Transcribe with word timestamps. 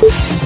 Buonasera 0.00 0.39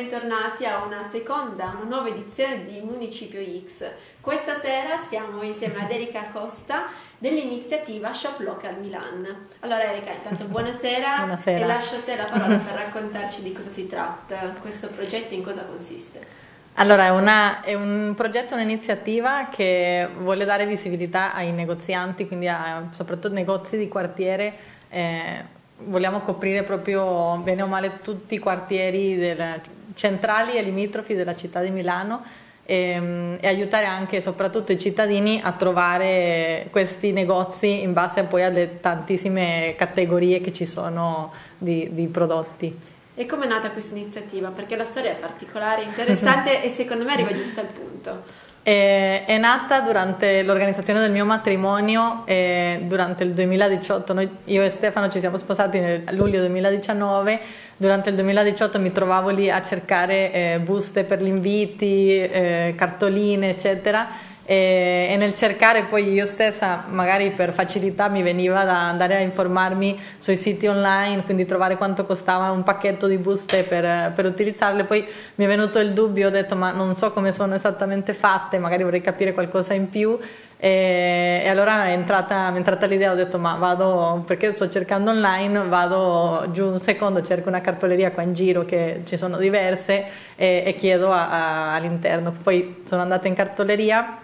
bentornati 0.00 0.64
a 0.64 0.82
una 0.82 1.06
seconda, 1.10 1.76
una 1.78 1.96
nuova 1.96 2.08
edizione 2.08 2.64
di 2.64 2.80
Municipio 2.80 3.38
X. 3.38 3.84
Questa 4.18 4.58
sera 4.58 5.04
siamo 5.06 5.42
insieme 5.42 5.78
ad 5.78 5.90
Erika 5.90 6.28
Costa 6.32 6.86
dell'iniziativa 7.18 8.10
Shop 8.10 8.40
Local 8.40 8.78
Milan. 8.80 9.48
Allora 9.60 9.92
Erika, 9.92 10.12
intanto 10.12 10.44
buonasera, 10.44 11.16
buonasera. 11.28 11.58
e 11.58 11.66
lascio 11.66 11.96
a 11.96 11.98
te 11.98 12.16
la 12.16 12.24
parola 12.24 12.56
per 12.56 12.74
raccontarci 12.76 13.42
di 13.42 13.52
cosa 13.52 13.68
si 13.68 13.86
tratta, 13.88 14.54
questo 14.58 14.88
progetto 14.88 15.34
in 15.34 15.42
cosa 15.42 15.64
consiste. 15.64 16.38
Allora, 16.74 17.04
è, 17.04 17.10
una, 17.10 17.60
è 17.60 17.74
un 17.74 18.14
progetto, 18.16 18.54
un'iniziativa 18.54 19.48
che 19.50 20.08
vuole 20.16 20.46
dare 20.46 20.64
visibilità 20.64 21.34
ai 21.34 21.52
negozianti, 21.52 22.26
quindi 22.26 22.48
a, 22.48 22.88
soprattutto 22.92 23.34
negozi 23.34 23.76
di 23.76 23.86
quartiere. 23.86 24.54
Eh, 24.88 25.58
vogliamo 25.82 26.20
coprire 26.20 26.62
proprio 26.62 27.36
bene 27.36 27.62
o 27.62 27.66
male 27.66 28.00
tutti 28.02 28.34
i 28.34 28.38
quartieri 28.38 29.16
del, 29.16 29.60
centrali 29.94 30.56
e 30.56 30.62
limitrofi 30.62 31.14
della 31.14 31.34
città 31.34 31.60
di 31.60 31.70
Milano 31.70 32.22
e, 32.64 32.74
ehm, 32.74 33.38
e, 33.40 33.48
aiutare 33.48 33.86
anche 33.86 34.20
soprattutto 34.20 34.70
i 34.70 34.78
cittadini 34.78 35.40
a 35.42 35.52
trovare 35.52 36.68
questi 36.70 37.12
negozi 37.12 37.82
in 37.82 37.92
base 37.92 38.22
poi 38.22 38.44
alle 38.44 38.78
tantissime 38.80 39.74
categorie 39.76 40.40
che 40.40 40.52
ci 40.52 40.66
sono 40.66 41.32
di, 41.58 41.88
di 41.92 42.06
prodotti. 42.06 42.78
E 43.16 43.26
come 43.26 43.44
è 43.44 43.48
nata 43.48 43.70
questa 43.70 43.96
iniziativa? 43.96 44.48
Perché 44.50 44.76
la 44.76 44.84
storia 44.84 45.10
è 45.10 45.16
particolare, 45.16 45.82
interessante 45.82 46.62
e 46.64 46.70
secondo 46.70 47.04
me 47.04 47.12
arriva 47.12 47.34
giusto 47.34 47.60
al 47.60 47.66
punto. 47.66 48.22
È, 48.62 49.24
è, 49.26 49.38
nata 49.38 49.80
durante 49.80 50.42
l'organizzazione 50.42 51.00
del 51.00 51.10
mio 51.10 51.24
matrimonio 51.24 52.24
durante 52.24 53.24
il 53.24 53.32
2018. 53.32 54.12
Noi, 54.12 54.28
io 54.44 54.62
e 54.62 54.70
Stefano 54.70 55.08
ci 55.08 55.18
siamo 55.18 55.38
sposati 55.38 55.80
nel 55.80 56.04
luglio 56.12 56.38
2019. 56.40 57.40
Durante 57.80 58.10
il 58.10 58.14
2018 58.16 58.78
mi 58.78 58.92
trovavo 58.92 59.30
lì 59.30 59.50
a 59.50 59.62
cercare 59.62 60.30
eh, 60.32 60.60
buste 60.62 61.04
per 61.04 61.22
gli 61.22 61.28
inviti, 61.28 62.14
eh, 62.14 62.74
cartoline, 62.76 63.48
eccetera 63.48 64.06
e, 64.50 65.06
e, 65.10 65.16
nel 65.16 65.32
cercare 65.32 65.84
poi 65.84 66.12
io 66.12 66.26
stessa, 66.26 66.84
magari 66.88 67.30
per 67.30 67.52
facilità, 67.52 68.08
mi 68.08 68.20
veniva 68.20 68.64
da 68.64 68.88
andare 68.88 69.14
a 69.14 69.20
informarmi 69.20 69.96
sui 70.18 70.36
siti 70.36 70.66
online, 70.66 71.22
quindi 71.22 71.46
trovare 71.46 71.76
quanto 71.76 72.04
costava 72.04 72.50
un 72.50 72.64
pacchetto 72.64 73.06
di 73.06 73.16
buste 73.16 73.62
per, 73.62 74.12
per 74.12 74.24
utilizzarle. 74.24 74.82
Poi 74.82 75.06
mi 75.36 75.44
è 75.44 75.46
venuto 75.46 75.78
il 75.78 75.92
dubbio, 75.92 76.26
ho 76.26 76.30
detto 76.30 76.56
ma 76.56 76.72
non 76.72 76.96
so 76.96 77.12
come 77.12 77.30
sono 77.30 77.54
esattamente 77.54 78.12
fatte, 78.12 78.58
magari 78.58 78.82
vorrei 78.82 79.00
capire 79.00 79.32
qualcosa 79.32 79.72
in 79.72 79.88
più. 79.88 80.18
E, 80.62 81.40
e, 81.42 81.48
allora 81.48 81.86
è 81.86 81.92
entrata, 81.92 82.52
è 82.52 82.56
entrata, 82.56 82.84
l'idea, 82.84 83.12
ho 83.12 83.14
detto 83.14 83.38
ma 83.38 83.54
vado, 83.54 84.22
perché 84.26 84.50
sto 84.54 84.68
cercando 84.68 85.10
online, 85.10 85.66
vado 85.68 86.48
giù 86.52 86.66
un 86.66 86.78
secondo, 86.78 87.22
cerco 87.22 87.48
una 87.48 87.62
cartoleria 87.62 88.12
qua 88.12 88.22
in 88.22 88.34
giro 88.34 88.66
che 88.66 89.00
ci 89.06 89.16
sono 89.16 89.38
diverse 89.38 90.04
e, 90.36 90.62
e 90.66 90.74
chiedo 90.74 91.10
a, 91.10 91.30
a, 91.30 91.74
all'interno. 91.74 92.34
Poi 92.42 92.82
sono 92.84 93.00
andata 93.00 93.26
in 93.26 93.34
cartoleria 93.34 94.18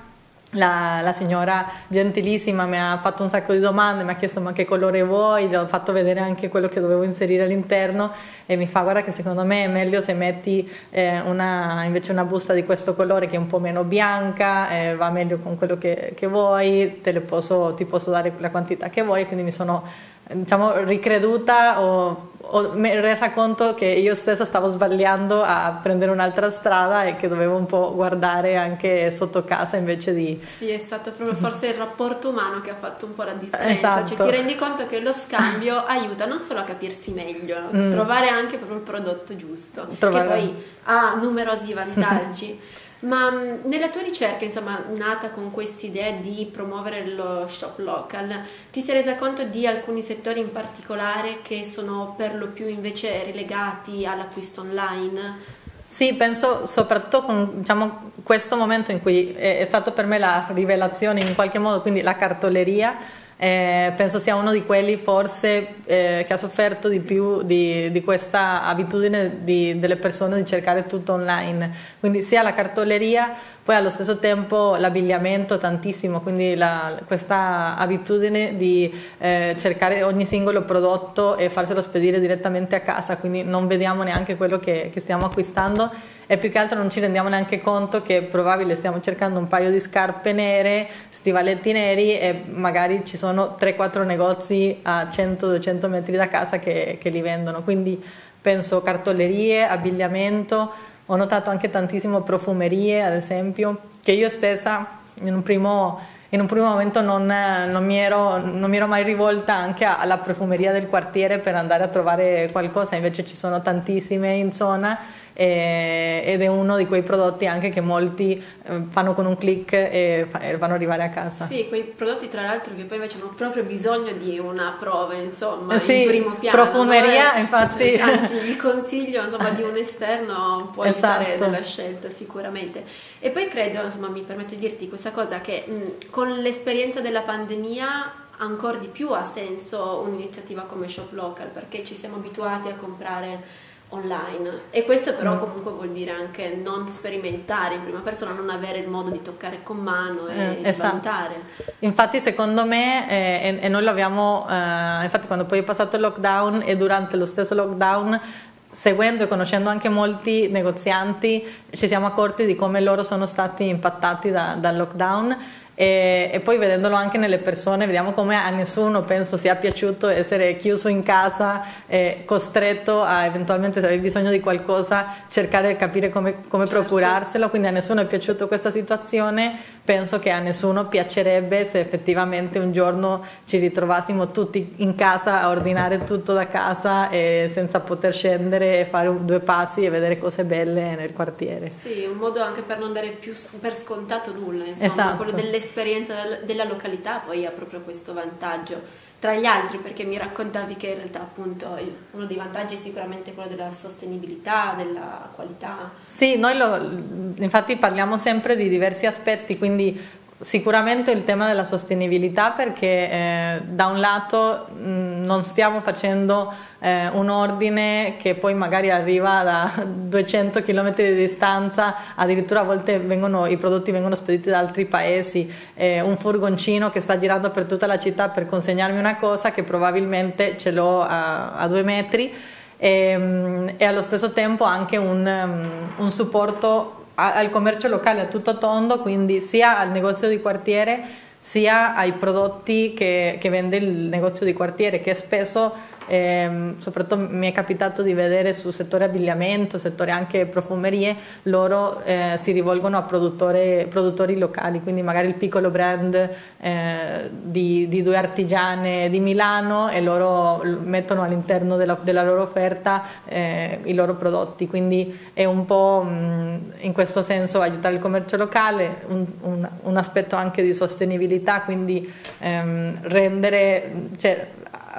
la, 0.52 1.00
la, 1.02 1.12
signora 1.12 1.66
gentilissima 1.89 2.66
mi 2.66 2.78
ha 2.78 2.98
fatto 3.02 3.22
un 3.22 3.28
sacco 3.28 3.52
di 3.52 3.58
domande, 3.58 4.05
mi 4.05 4.11
ha 4.11 4.14
chiesto 4.14 4.41
ma 4.41 4.52
che 4.52 4.64
colore 4.64 5.02
vuoi, 5.02 5.48
gli 5.48 5.55
ho 5.55 5.66
fatto 5.66 5.92
vedere 5.92 6.20
anche 6.20 6.48
quello 6.48 6.69
che 6.69 6.80
dovevo 6.80 7.02
inserire 7.02 7.42
all'interno 7.42 8.12
e 8.47 8.56
mi 8.56 8.67
fa 8.67 8.83
guarda 8.83 9.02
che 9.02 9.11
secondo 9.11 9.44
me 9.44 9.64
è 9.64 9.69
meglio 9.69 10.00
se 10.00 10.14
metti 10.14 10.70
eh, 10.91 11.20
una, 11.20 11.83
invece 11.84 12.12
una 12.12 12.24
busta 12.24 12.52
di 12.52 12.64
questo 12.64 12.94
colore 12.94 13.27
che 13.27 13.34
è 13.34 13.39
un 13.39 13.47
po' 13.47 13.58
meno 13.58 13.83
bianca, 13.83 14.70
eh, 14.70 14.94
va 14.94 15.11
meglio 15.11 15.39
con 15.39 15.56
quello 15.56 15.78
che, 15.78 16.12
che 16.17 16.27
vuoi, 16.27 17.02
posso, 17.27 17.74
ti 17.74 17.84
posso 17.84 18.11
dare 18.11 18.33
la 18.39 18.51
quantità 18.51 18.89
che 18.89 19.02
vuoi, 19.02 19.27
quindi 19.27 19.42
mi 19.42 19.52
sono 19.52 20.14
diciamo, 20.33 20.83
ricreduta 20.85 21.81
o, 21.81 22.31
o 22.41 22.73
resa 22.75 23.31
conto 23.31 23.75
che 23.75 23.87
io 23.87 24.14
stessa 24.14 24.45
stavo 24.45 24.70
sbagliando 24.70 25.42
a 25.42 25.79
prendere 25.83 26.11
un'altra 26.11 26.51
strada 26.51 27.05
e 27.05 27.17
che 27.17 27.29
dovevo 27.29 27.57
un 27.57 27.67
po' 27.67 27.95
guardare 27.95 28.57
anche 28.57 29.11
sotto 29.11 29.45
casa 29.45 29.77
invece 29.77 30.15
di... 30.15 30.41
Sì, 30.42 30.69
è 30.69 30.79
stato 30.79 31.13
proprio 31.13 31.36
forse 31.36 31.69
il 31.69 31.75
rapporto 31.75 32.31
umano 32.31 32.61
che 32.61 32.70
ha 32.70 32.75
fatto 32.75 33.07
un 33.07 33.15
po' 33.15 33.23
la 33.23 33.35
differenza, 33.35 34.01
esatto. 34.01 34.17
cioè 34.17 34.27
ti 34.27 34.36
rendi 34.36 34.55
conto 34.57 34.86
che 34.86 35.01
lo 35.01 35.13
scambio 35.13 35.83
aiuta 35.86 36.27
non 36.27 36.41
solo 36.41 36.61
a 36.61 36.65
capirsi 36.65 37.13
meglio, 37.13 37.57
mm. 37.75 37.92
trovare 37.92 38.29
anche 38.29 38.57
proprio 38.57 38.79
il 38.79 38.85
prodotto 38.85 39.36
giusto, 39.36 39.86
Trovare... 39.98 40.23
che 40.23 40.35
poi 40.35 40.65
ha 40.85 41.15
numerosi 41.20 41.73
vantaggi. 41.73 42.61
Ma 43.01 43.30
mm, 43.30 43.57
nella 43.64 43.89
tua 43.89 44.02
ricerca, 44.02 44.45
insomma, 44.45 44.83
nata 44.95 45.30
con 45.30 45.51
quest'idea 45.51 46.12
di 46.12 46.48
promuovere 46.51 47.07
lo 47.07 47.46
shop 47.46 47.79
local, 47.79 48.40
ti 48.70 48.80
sei 48.80 48.95
resa 48.96 49.17
conto 49.17 49.45
di 49.45 49.67
alcuni 49.67 50.02
settori 50.02 50.40
in 50.40 50.51
particolare 50.51 51.40
che 51.42 51.64
sono 51.64 52.14
per 52.17 52.35
lo 52.35 52.48
più 52.48 52.67
invece 52.67 53.24
relegati 53.24 54.06
all'acquisto 54.06 54.62
online? 54.62 55.64
Sì, 55.85 56.14
penso 56.14 56.67
soprattutto 56.67 57.23
con 57.23 57.58
diciamo, 57.58 58.12
questo 58.24 58.56
momento 58.56 58.90
in 58.90 59.01
cui 59.01 59.33
è, 59.35 59.58
è 59.58 59.64
stato 59.64 59.92
per 59.92 60.06
me 60.06 60.18
la 60.18 60.48
rivelazione 60.52 61.20
in 61.20 61.35
qualche 61.35 61.58
modo, 61.58 61.80
quindi 61.80 62.01
la 62.01 62.17
cartoleria 62.17 62.96
eh, 63.39 63.92
penso 63.97 64.19
sia 64.19 64.35
uno 64.35 64.51
di 64.51 64.64
quelli 64.64 64.97
forse 64.97 65.74
eh, 65.85 66.24
che 66.27 66.33
ha 66.33 66.36
sofferto 66.39 66.89
di 66.89 67.01
più 67.01 67.42
di, 67.42 67.91
di 67.92 68.02
questa 68.02 68.64
abitudine 68.64 69.45
di, 69.45 69.79
delle 69.79 69.97
persone 69.97 70.36
di 70.36 70.47
cercare 70.47 70.86
tutto 70.86 71.13
online, 71.13 71.70
quindi 72.01 72.23
sia 72.23 72.42
la 72.42 72.55
cartoleria, 72.55 73.35
poi 73.67 73.75
allo 73.75 73.91
stesso 73.91 74.19
tempo 74.19 74.77
l'abbigliamento 74.77 75.59
tantissimo, 75.59 76.21
quindi 76.21 76.55
la, 76.55 77.01
questa 77.05 77.77
abitudine 77.77 78.57
di 78.57 78.95
eh, 79.19 79.57
cercare 79.59 80.05
ogni 80.05 80.25
singolo 80.25 80.63
prodotto 80.63 81.35
e 81.37 81.51
farselo 81.51 81.83
spedire 81.83 82.21
direttamente 82.21 82.77
a 82.77 82.81
casa, 82.83 83.17
quindi 83.17 83.43
non 83.43 83.67
vediamo 83.67 84.05
neanche 84.05 84.37
quello 84.37 84.61
che, 84.61 84.89
che 84.93 85.01
stiamo 85.01 85.27
acquistando 85.27 85.91
e 86.29 86.39
più 86.39 86.49
che 86.49 86.59
altro 86.59 86.79
non 86.79 86.91
ci 86.91 87.01
rendiamo 87.01 87.29
neanche 87.29 87.61
conto 87.61 88.03
che 88.03 88.19
è 88.19 88.23
probabile 88.23 88.77
stiamo 88.77 89.01
cercando 89.01 89.41
un 89.41 89.49
paio 89.49 89.73
di 89.73 89.81
scarpe 89.81 90.33
nere, 90.33 90.87
stivaletti 91.09 91.73
neri 91.73 92.17
e 92.21 92.43
magari 92.48 93.03
ci 93.05 93.17
sono 93.17 93.57
3-4 93.59 94.07
negozi 94.07 94.79
a 94.83 95.09
100-200 95.11 95.89
metri 95.89 96.15
da 96.15 96.29
casa 96.29 96.61
che, 96.61 96.98
che 97.01 97.09
li 97.09 97.21
vendono. 97.21 97.65
Quindi 97.65 98.01
penso 98.41 98.81
cartolerie, 98.81 99.67
abbigliamento, 99.67 100.95
ho 101.06 101.17
notato 101.17 101.50
anche 101.50 101.70
tantissimo 101.70 102.22
profumerie 102.22 103.02
ad 103.02 103.14
esempio, 103.14 103.78
che 104.02 104.12
io 104.12 104.28
stessa 104.28 104.86
in 105.22 105.34
un 105.34 105.42
primo 105.42 106.14
in 106.30 106.40
un 106.40 106.46
primo 106.48 106.67
momento 106.67 107.00
non, 107.00 107.24
non, 107.24 107.84
mi 107.84 107.96
ero, 107.96 108.39
non, 108.39 108.68
mi 108.68 108.77
ero, 108.77 108.89
mai 108.89 109.05
rivolta 109.05 109.55
anche 109.55 109.84
alla 109.84 110.18
profumeria 110.18 110.72
del 110.72 110.89
quartiere 110.89 111.39
per 111.39 111.55
andare 111.55 111.84
a 111.84 111.89
trovare 111.89 112.48
qualcosa, 112.50 112.96
invece 112.96 113.24
ci 113.24 113.36
sono 113.36 113.62
tantissime 113.62 114.33
in 114.33 114.52
zona 114.52 114.98
eh, 115.39 116.23
ed 116.24 116.41
è 116.41 116.47
uno 116.47 116.79
di 116.79 116.86
quei 116.86 117.02
prodotti 117.02 117.47
anche 117.47 117.69
che 117.69 117.83
molti 117.83 118.42
eh, 118.64 118.83
fanno 118.89 119.13
con 119.13 119.27
un 119.27 119.36
click 119.36 119.70
e, 119.74 120.27
fa, 120.30 120.41
e 120.41 120.57
vanno 120.57 120.73
arrivare 120.73 121.02
a 121.02 121.11
casa. 121.11 121.45
Sì, 121.45 121.69
quei 121.69 121.83
prodotti 121.83 122.29
tra 122.29 122.41
l'altro 122.41 122.74
che 122.74 122.85
poi 122.85 122.97
invece 122.97 123.19
hanno 123.20 123.35
proprio 123.36 123.63
bisogno 123.63 124.13
di 124.13 124.39
una 124.39 124.74
prova, 124.79 125.13
insomma, 125.13 125.79
sì, 125.79 126.01
in 126.01 126.08
primo 126.08 126.30
piano. 126.36 126.63
profumeria, 126.63 127.35
no? 127.35 127.41
infatti. 127.41 127.97
Cioè, 127.97 128.00
anzi, 128.00 128.35
il 128.49 128.56
consiglio 128.56 129.25
insomma, 129.25 129.50
di 129.50 129.62
un 129.62 129.76
esterno 129.76 130.70
può 130.73 130.85
esatto. 130.85 131.25
aiutare 131.25 131.50
nella 131.50 131.62
scelta 131.62 132.08
sicuramente. 132.08 132.82
E 133.19 133.29
poi 133.29 133.47
credo, 133.49 133.82
insomma, 133.82 134.08
mi 134.08 134.23
permetto 134.23 134.55
di 134.55 134.61
dirti 134.61 134.88
questa 134.88 135.11
cosa, 135.11 135.43
che 135.43 135.64
mh, 135.67 136.11
con 136.11 136.31
l'esperienza 136.38 137.03
della 137.03 137.20
pandemia 137.20 138.25
ancora 138.38 138.76
di 138.76 138.88
più 138.88 139.11
ha 139.12 139.25
senso 139.25 140.03
un'iniziativa 140.06 140.62
come 140.62 140.88
Shop 140.88 141.12
Local 141.12 141.49
perché 141.49 141.85
ci 141.85 141.94
siamo 141.94 142.17
abituati 142.17 142.69
a 142.69 142.75
comprare 142.75 143.64
online 143.91 144.62
e 144.70 144.85
questo 144.85 145.14
però 145.14 145.35
mm. 145.35 145.38
comunque 145.38 145.73
vuol 145.73 145.91
dire 145.91 146.11
anche 146.11 146.59
non 146.62 146.88
sperimentare 146.88 147.77
in 147.77 147.83
prima 147.83 148.00
persona, 148.00 148.33
non 148.33 148.50
avere 148.50 148.79
il 148.79 148.88
modo 148.88 149.11
di 149.11 149.23
toccare 149.23 149.61
con 149.62 149.77
mano 149.77 150.27
e 150.27 150.38
eh, 150.38 150.69
esatto. 150.69 150.88
valutare. 150.91 151.35
Infatti 151.81 152.19
secondo 152.19 152.67
me, 152.67 153.09
eh, 153.09 153.49
e, 153.49 153.59
e, 153.61 153.69
noi 153.69 153.83
l'abbiamo, 153.83 154.47
eh, 154.49 155.05
infatti 155.05 155.27
quando 155.27 155.44
poi 155.44 155.61
è 155.61 155.62
passato 155.62 155.97
il 155.97 156.03
lockdown 156.03 156.62
e 156.65 156.77
durante 156.77 157.17
lo 157.17 157.27
stesso 157.27 157.55
lockdown 157.55 158.21
seguendo 158.69 159.25
e 159.25 159.29
conoscendo 159.29 159.71
anche 159.71 159.88
molti 159.88 160.49
negozianti 160.49 161.43
ci 161.71 161.88
siamo 161.88 162.06
accorti 162.06 162.44
di 162.44 162.56
come 162.56 162.81
loro 162.81 163.05
sono 163.05 163.27
stati 163.27 163.67
impattati 163.67 164.31
da, 164.31 164.55
dal 164.59 164.77
lockdown 164.77 165.37
e, 165.78 166.31
e, 166.32 166.40
poi 166.40 166.56
vedendolo 166.56 166.94
anche 166.94 167.19
nelle 167.19 167.37
persone 167.37 167.84
vediamo 167.84 168.12
come 168.12 168.34
a 168.34 168.49
nessuno 168.49 169.02
penso 169.02 169.37
sia 169.37 169.56
piaciuto 169.56 170.08
essere 170.08 170.56
chiuso 170.56 170.88
in 170.88 171.02
casa 171.02 171.64
e 171.87 172.23
costretto 172.25 173.02
a 173.02 173.26
eventualmente 173.26 173.81
se 173.81 173.87
avevi 173.87 174.00
bisogno 174.00 174.31
di 174.31 174.40
qualcosa 174.40 175.14
cercare 175.28 175.69
di 175.69 175.76
capire 175.76 176.08
come, 176.08 176.49
come 176.49 176.64
certo. 176.64 176.81
procurarselo 176.81 177.50
quindi 177.50 177.69
a 177.69 177.73
nessuno 177.73 178.00
è 178.00 178.06
piaciuta 178.06 178.46
questa 178.46 178.70
situazione 178.70 179.58
penso 179.84 180.19
che 180.19 180.31
a 180.31 180.40
nessuno 180.40 180.87
piacerebbe 180.88 181.64
se 181.64 181.78
effettivamente 181.78 182.58
un 182.58 182.73
giorno 182.73 183.25
ci 183.44 183.58
ritrovassimo 183.58 184.31
tutti 184.31 184.75
in 184.78 184.94
casa 184.96 185.43
a 185.43 185.50
ordinare 185.50 186.05
tutto 186.05 186.32
da 186.32 186.49
casa 186.49 187.08
e 187.11 187.49
senza 187.52 187.81
poter 187.81 188.12
scendere 188.12 188.81
e 188.81 188.84
fare 188.87 189.14
due 189.20 189.40
passi 189.40 189.84
e 189.84 189.90
vedere 189.90 190.19
cose 190.19 190.44
belle 190.44 190.96
nel 190.96 191.12
quartiere. 191.12 191.70
Sì, 191.70 192.06
un 192.11 192.17
modo 192.17 192.43
anche 192.43 192.62
per 192.62 192.78
non 192.78 192.93
dare 192.93 193.11
più 193.11 193.32
per 193.61 193.76
scontato 193.76 194.32
nulla, 194.32 194.64
insomma, 194.64 194.90
esatto. 194.90 195.17
quello 195.17 195.32
dell'esperienza 195.67 196.15
della 196.45 196.65
località 196.65 197.19
poi 197.19 197.45
ha 197.45 197.51
proprio 197.51 197.81
questo 197.81 198.13
vantaggio 198.13 199.05
tra 199.19 199.35
gli 199.35 199.47
altri 199.47 199.79
perché 199.79 200.05
mi 200.05 200.17
raccontavi 200.19 200.77
che 200.77 200.89
in 200.89 200.97
realtà 200.97 201.21
appunto 201.21 201.77
uno 202.13 202.27
dei 202.27 202.37
vantaggi 202.37 202.75
è 202.75 202.79
sicuramente 202.79 203.33
quello 203.33 203.49
della 203.49 203.73
sostenibilità, 203.73 204.75
della 204.77 205.31
qualità. 205.35 205.91
Sì, 206.05 206.37
noi 206.37 206.57
lo, 206.57 207.43
infatti 207.43 207.77
parliamo 207.77 208.19
sempre 208.19 208.57
di 208.57 208.69
diversi 208.69 209.07
aspetti, 209.07 209.57
quindi 209.57 209.99
Sicuramente 210.38 211.12
il 211.12 211.25
tema 211.25 211.47
della 211.47 211.65
sostenibilità 211.65 212.50
perché 212.50 213.11
eh, 213.11 213.62
da 213.65 213.87
un 213.87 213.99
lato 213.99 214.67
mh, 214.69 215.25
non 215.25 215.43
stiamo 215.43 215.81
facendo 215.81 216.53
eh, 216.79 217.09
un 217.09 217.31
ordine 217.31 218.17
che 218.19 218.35
poi 218.35 218.53
magari 218.53 218.91
arriva 218.91 219.43
da 219.43 219.73
200 219.83 220.61
km 220.61 220.94
di 220.94 221.15
distanza, 221.15 221.94
addirittura 222.15 222.61
a 222.61 222.65
volte 222.65 222.99
vengono, 222.99 223.47
i 223.47 223.56
prodotti 223.56 223.91
vengono 223.91 224.15
spediti 224.15 224.50
da 224.50 224.59
altri 224.59 224.85
paesi, 224.85 225.50
eh, 225.73 226.03
un 226.03 226.19
furgoncino 226.19 226.91
che 226.91 227.00
sta 227.00 227.17
girando 227.19 227.49
per 227.50 227.65
tutta 227.65 227.87
la 227.87 227.99
città 227.99 228.29
per 228.29 228.44
consegnarmi 228.44 228.99
una 228.99 229.17
cosa 229.17 229.53
che 229.53 229.62
probabilmente 229.62 230.59
ce 230.59 230.71
l'ho 230.71 231.00
a, 231.00 231.55
a 231.55 231.67
due 231.67 231.83
metri 231.83 232.31
e, 232.77 233.75
e, 233.79 233.85
allo 233.87 234.03
stesso 234.03 234.33
tempo 234.33 234.65
anche 234.65 234.99
un, 234.99 235.67
un 235.97 236.11
supporto 236.11 237.06
al 237.17 237.51
commercio 237.51 237.89
locale 237.89 238.21
a 238.21 238.27
tutto 238.27 238.59
tondo, 238.59 239.01
quindi 239.01 239.41
sia 239.41 239.79
al 239.79 239.91
negozio 239.91 240.29
di 240.29 240.41
quartiere 240.41 241.25
sia 241.47 241.95
ai 241.95 242.13
prodotti 242.15 242.93
che, 242.93 243.37
che 243.41 243.49
vende 243.51 243.77
il 243.77 243.89
negozio 243.89 244.45
di 244.45 244.53
quartiere, 244.53 245.01
che 245.01 245.15
spesso 245.15 245.73
eh, 246.06 246.75
soprattutto 246.79 247.19
mi 247.19 247.49
è 247.49 247.53
capitato 247.53 248.03
di 248.03 248.12
vedere 248.14 248.53
sul 248.53 248.73
settore 248.73 249.05
abbigliamento, 249.05 249.79
settore 249.79 250.11
anche 250.11 250.47
profumerie, 250.47 251.17
loro 251.44 252.03
eh, 252.05 252.35
si 252.37 252.53
rivolgono 252.53 252.97
a 252.97 253.03
produttori 253.03 254.38
locali, 254.38 254.81
quindi 254.82 255.03
magari 255.03 255.29
il 255.29 255.35
piccolo 255.35 255.70
brand 255.70 256.14
eh, 256.61 257.31
di, 257.31 257.88
di, 257.88 258.03
due 258.03 258.17
artigiane 258.17 259.11
di 259.11 259.20
Milano 259.20 259.88
e 259.88 260.00
loro 260.00 260.62
mettono 260.85 261.23
all'interno 261.23 261.76
della, 261.76 261.99
della 262.03 262.23
loro 262.23 262.43
offerta 262.43 263.02
eh, 263.26 263.81
i 263.85 263.94
loro 263.94 264.14
prodotti, 264.14 264.67
quindi 264.67 265.19
è 265.32 265.44
un 265.44 265.64
po' 265.64 266.02
mh, 266.02 266.73
in 266.81 266.93
questo 266.93 267.23
senso 267.23 267.61
aiutare 267.61 267.94
il 267.94 268.00
commercio 268.00 268.37
locale, 268.37 269.02
un, 269.09 269.25
un, 269.43 269.69
un 269.82 269.97
aspetto 269.97 270.37
anche 270.37 270.62
di 270.62 270.73
sostenibilità, 270.73 271.62
quindi 271.62 272.12
ehm, 272.38 272.99
rendere... 273.02 273.93
Cioè, 274.17 274.49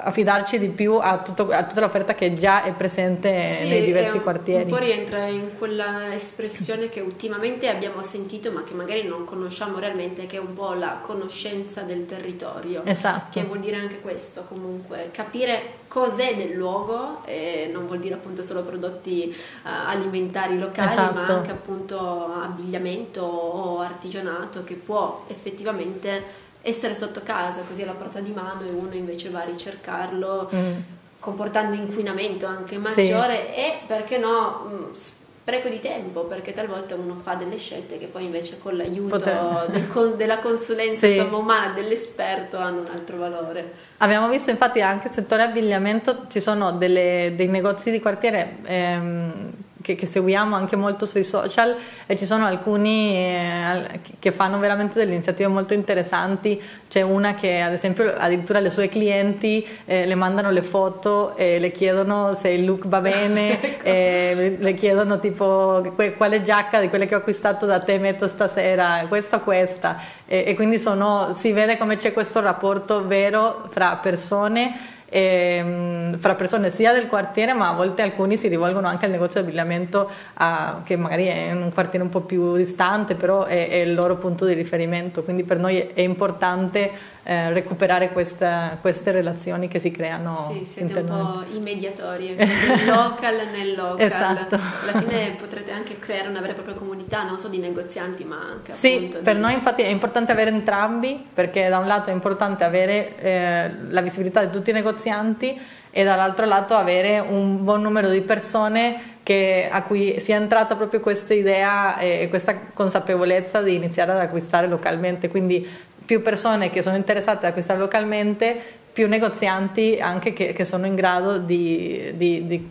affidarci 0.04 0.58
di 0.58 0.68
più 0.68 0.98
a, 1.00 1.18
tutto, 1.22 1.50
a, 1.50 1.64
tutta 1.64 1.80
l'offerta 1.80 2.14
che 2.14 2.34
già 2.34 2.62
è 2.62 2.72
presente 2.72 3.56
sì, 3.56 3.68
nei 3.68 3.84
diversi 3.84 4.16
un, 4.16 4.22
quartieri. 4.22 4.64
Un 4.64 4.70
po' 4.70 4.82
rientra 4.82 5.26
in 5.26 5.56
quella 5.58 6.14
espressione 6.14 6.88
che 6.88 7.00
ultimamente 7.00 7.68
abbiamo 7.68 8.02
sentito 8.02 8.50
ma 8.52 8.62
che 8.62 8.74
magari 8.74 9.06
non 9.06 9.24
conosciamo 9.24 9.78
realmente, 9.78 10.26
che 10.26 10.36
è 10.36 10.40
un 10.40 10.54
po' 10.54 10.74
la 10.74 10.98
conoscenza 11.02 11.82
del 11.82 12.06
territorio. 12.06 12.84
Esatto. 12.84 13.38
Che 13.38 13.44
vuol 13.44 13.60
dire 13.60 13.76
anche 13.76 14.00
questo 14.00 14.44
comunque, 14.44 15.10
capire 15.12 15.86
cos'è 15.88 16.36
del 16.36 16.52
luogo, 16.52 17.22
e 17.24 17.68
non 17.72 17.86
vuol 17.86 17.98
dire 17.98 18.14
appunto 18.14 18.42
solo 18.42 18.62
prodotti 18.62 19.34
uh, 19.34 19.68
alimentari 19.86 20.58
locali, 20.58 20.92
esatto. 20.92 21.14
ma 21.14 21.26
anche 21.26 21.50
appunto 21.50 21.98
abbigliamento 21.98 23.22
o 23.22 23.80
artigianato 23.80 24.64
che 24.64 24.74
può 24.74 25.24
effettivamente 25.28 26.46
essere 26.62 26.94
sotto 26.94 27.22
casa 27.22 27.62
così 27.62 27.82
alla 27.82 27.92
porta 27.92 28.20
di 28.20 28.32
mano 28.32 28.62
e 28.62 28.70
uno 28.70 28.94
invece 28.94 29.30
va 29.30 29.42
a 29.42 29.44
ricercarlo 29.44 30.50
mm. 30.54 30.72
comportando 31.18 31.76
inquinamento 31.76 32.46
anche 32.46 32.78
maggiore 32.78 33.52
sì. 33.52 33.60
e 33.60 33.78
perché 33.86 34.18
no 34.18 34.66
mm, 34.68 34.94
spreco 34.94 35.68
di 35.68 35.80
tempo 35.80 36.24
perché 36.24 36.52
talvolta 36.52 36.94
uno 36.94 37.14
fa 37.14 37.34
delle 37.34 37.56
scelte 37.56 37.96
che 37.96 38.06
poi 38.06 38.24
invece 38.24 38.58
con 38.58 38.76
l'aiuto 38.76 39.16
del, 39.16 40.14
della 40.14 40.38
consulenza 40.40 40.98
sì. 41.06 41.14
insomma, 41.14 41.38
umana 41.38 41.72
dell'esperto 41.72 42.58
hanno 42.58 42.80
un 42.80 42.88
altro 42.92 43.16
valore 43.16 43.72
abbiamo 43.98 44.28
visto 44.28 44.50
infatti 44.50 44.82
anche 44.82 45.04
nel 45.06 45.14
settore 45.14 45.42
abbigliamento 45.42 46.26
ci 46.28 46.40
sono 46.40 46.72
delle, 46.72 47.32
dei 47.34 47.46
negozi 47.46 47.90
di 47.90 48.00
quartiere 48.00 48.58
ehm, 48.64 49.52
che, 49.88 49.94
che, 49.94 50.06
seguiamo 50.06 50.54
anche 50.54 50.76
molto 50.76 51.06
sui 51.06 51.24
social 51.24 51.74
e 52.04 52.14
ci 52.14 52.26
sono 52.26 52.44
alcuni 52.44 53.14
eh, 53.14 54.00
che 54.18 54.32
fanno 54.32 54.58
veramente 54.58 54.98
delle 54.98 55.12
iniziative 55.12 55.48
molto 55.48 55.72
interessanti. 55.72 56.60
C'è 56.88 57.00
una 57.00 57.32
che 57.32 57.60
ad 57.60 57.72
esempio 57.72 58.14
addirittura 58.14 58.60
le 58.60 58.68
sue 58.68 58.88
clienti 58.88 59.66
eh, 59.86 60.04
le 60.04 60.14
mandano 60.14 60.50
le 60.50 60.62
foto 60.62 61.34
e 61.36 61.58
le 61.58 61.70
chiedono 61.70 62.34
se 62.34 62.50
il 62.50 62.66
look 62.66 62.86
va 62.86 63.00
bene, 63.00 63.60
ecco. 63.62 64.62
le 64.62 64.74
chiedono 64.74 65.18
tipo 65.18 65.94
quale 66.16 66.42
giacca 66.42 66.80
di 66.80 66.88
quelle 66.90 67.06
che 67.06 67.14
ho 67.14 67.18
acquistato 67.18 67.64
da 67.64 67.78
te 67.78 67.98
metto 67.98 68.28
stasera, 68.28 69.06
questa 69.08 69.36
o 69.36 69.40
questa. 69.40 69.98
E, 70.26 70.44
e 70.46 70.54
quindi 70.54 70.78
sono, 70.78 71.32
si 71.32 71.52
vede 71.52 71.78
come 71.78 71.96
c'è 71.96 72.12
questo 72.12 72.40
rapporto 72.40 73.06
vero 73.06 73.66
fra 73.70 73.96
persone 73.96 74.96
eh, 75.08 76.14
fra 76.18 76.34
persone 76.34 76.70
sia 76.70 76.92
del 76.92 77.06
quartiere 77.06 77.52
ma 77.54 77.68
a 77.68 77.72
volte 77.72 78.02
alcuni 78.02 78.36
si 78.36 78.48
rivolgono 78.48 78.86
anche 78.86 79.06
al 79.06 79.10
negozio 79.10 79.40
di 79.40 79.46
abbigliamento 79.46 80.10
a, 80.34 80.82
che 80.84 80.96
magari 80.96 81.26
è 81.26 81.50
in 81.50 81.62
un 81.62 81.72
quartiere 81.72 82.04
un 82.04 82.10
po' 82.10 82.20
più 82.20 82.56
distante 82.56 83.14
però 83.14 83.44
è, 83.44 83.68
è 83.68 83.76
il 83.76 83.94
loro 83.94 84.16
punto 84.16 84.44
di 84.44 84.54
riferimento. 84.54 85.22
Quindi 85.22 85.44
per 85.44 85.58
noi 85.58 85.78
è 85.78 86.00
importante 86.00 86.90
eh, 87.28 87.52
recuperare 87.52 88.08
questa, 88.08 88.78
queste 88.80 89.10
relazioni 89.10 89.68
che 89.68 89.78
si 89.78 89.90
creano. 89.90 90.50
Sì, 90.50 90.64
siete 90.64 91.00
un 91.00 91.04
po' 91.04 91.54
i 91.54 91.60
mediatori, 91.60 92.34
local 92.86 93.48
nel 93.52 93.74
local. 93.74 94.00
Esatto. 94.00 94.54
Alla 94.54 94.98
fine 94.98 95.36
potrete 95.38 95.70
anche 95.70 95.98
creare 95.98 96.28
una 96.28 96.40
vera 96.40 96.52
e 96.52 96.54
propria 96.54 96.74
comunità, 96.74 97.24
non 97.24 97.36
solo 97.36 97.50
di 97.50 97.58
negozianti, 97.58 98.24
ma 98.24 98.38
anche 98.38 98.72
sì, 98.72 98.94
appunto. 98.94 99.18
per 99.18 99.34
di... 99.34 99.40
noi 99.42 99.52
infatti 99.52 99.82
è 99.82 99.88
importante 99.88 100.32
avere 100.32 100.48
entrambi, 100.48 101.22
perché 101.34 101.68
da 101.68 101.76
un 101.76 101.86
lato 101.86 102.08
è 102.08 102.14
importante 102.14 102.64
avere 102.64 103.18
eh, 103.18 103.74
la 103.90 104.00
visibilità 104.00 104.42
di 104.42 104.50
tutti 104.50 104.70
i 104.70 104.72
negozianti 104.72 105.60
e 105.90 106.04
dall'altro 106.04 106.46
lato 106.46 106.76
avere 106.76 107.18
un 107.18 107.62
buon 107.62 107.82
numero 107.82 108.08
di 108.08 108.22
persone 108.22 109.16
che, 109.22 109.68
a 109.70 109.82
cui 109.82 110.18
sia 110.20 110.36
entrata 110.36 110.76
proprio 110.76 111.00
questa 111.00 111.34
idea 111.34 111.98
e 111.98 112.28
questa 112.30 112.58
consapevolezza 112.72 113.60
di 113.60 113.74
iniziare 113.74 114.12
ad 114.12 114.20
acquistare 114.20 114.66
localmente. 114.66 115.28
Quindi 115.28 115.68
più 116.08 116.22
persone 116.22 116.70
che 116.70 116.80
sono 116.80 116.96
interessate 116.96 117.44
ad 117.44 117.50
acquistare 117.50 117.78
localmente, 117.78 118.58
più 118.94 119.06
negozianti 119.08 119.98
anche 120.00 120.32
che, 120.32 120.54
che 120.54 120.64
sono 120.64 120.86
in 120.86 120.94
grado 120.94 121.36
di, 121.36 122.12
di, 122.14 122.46
di, 122.46 122.70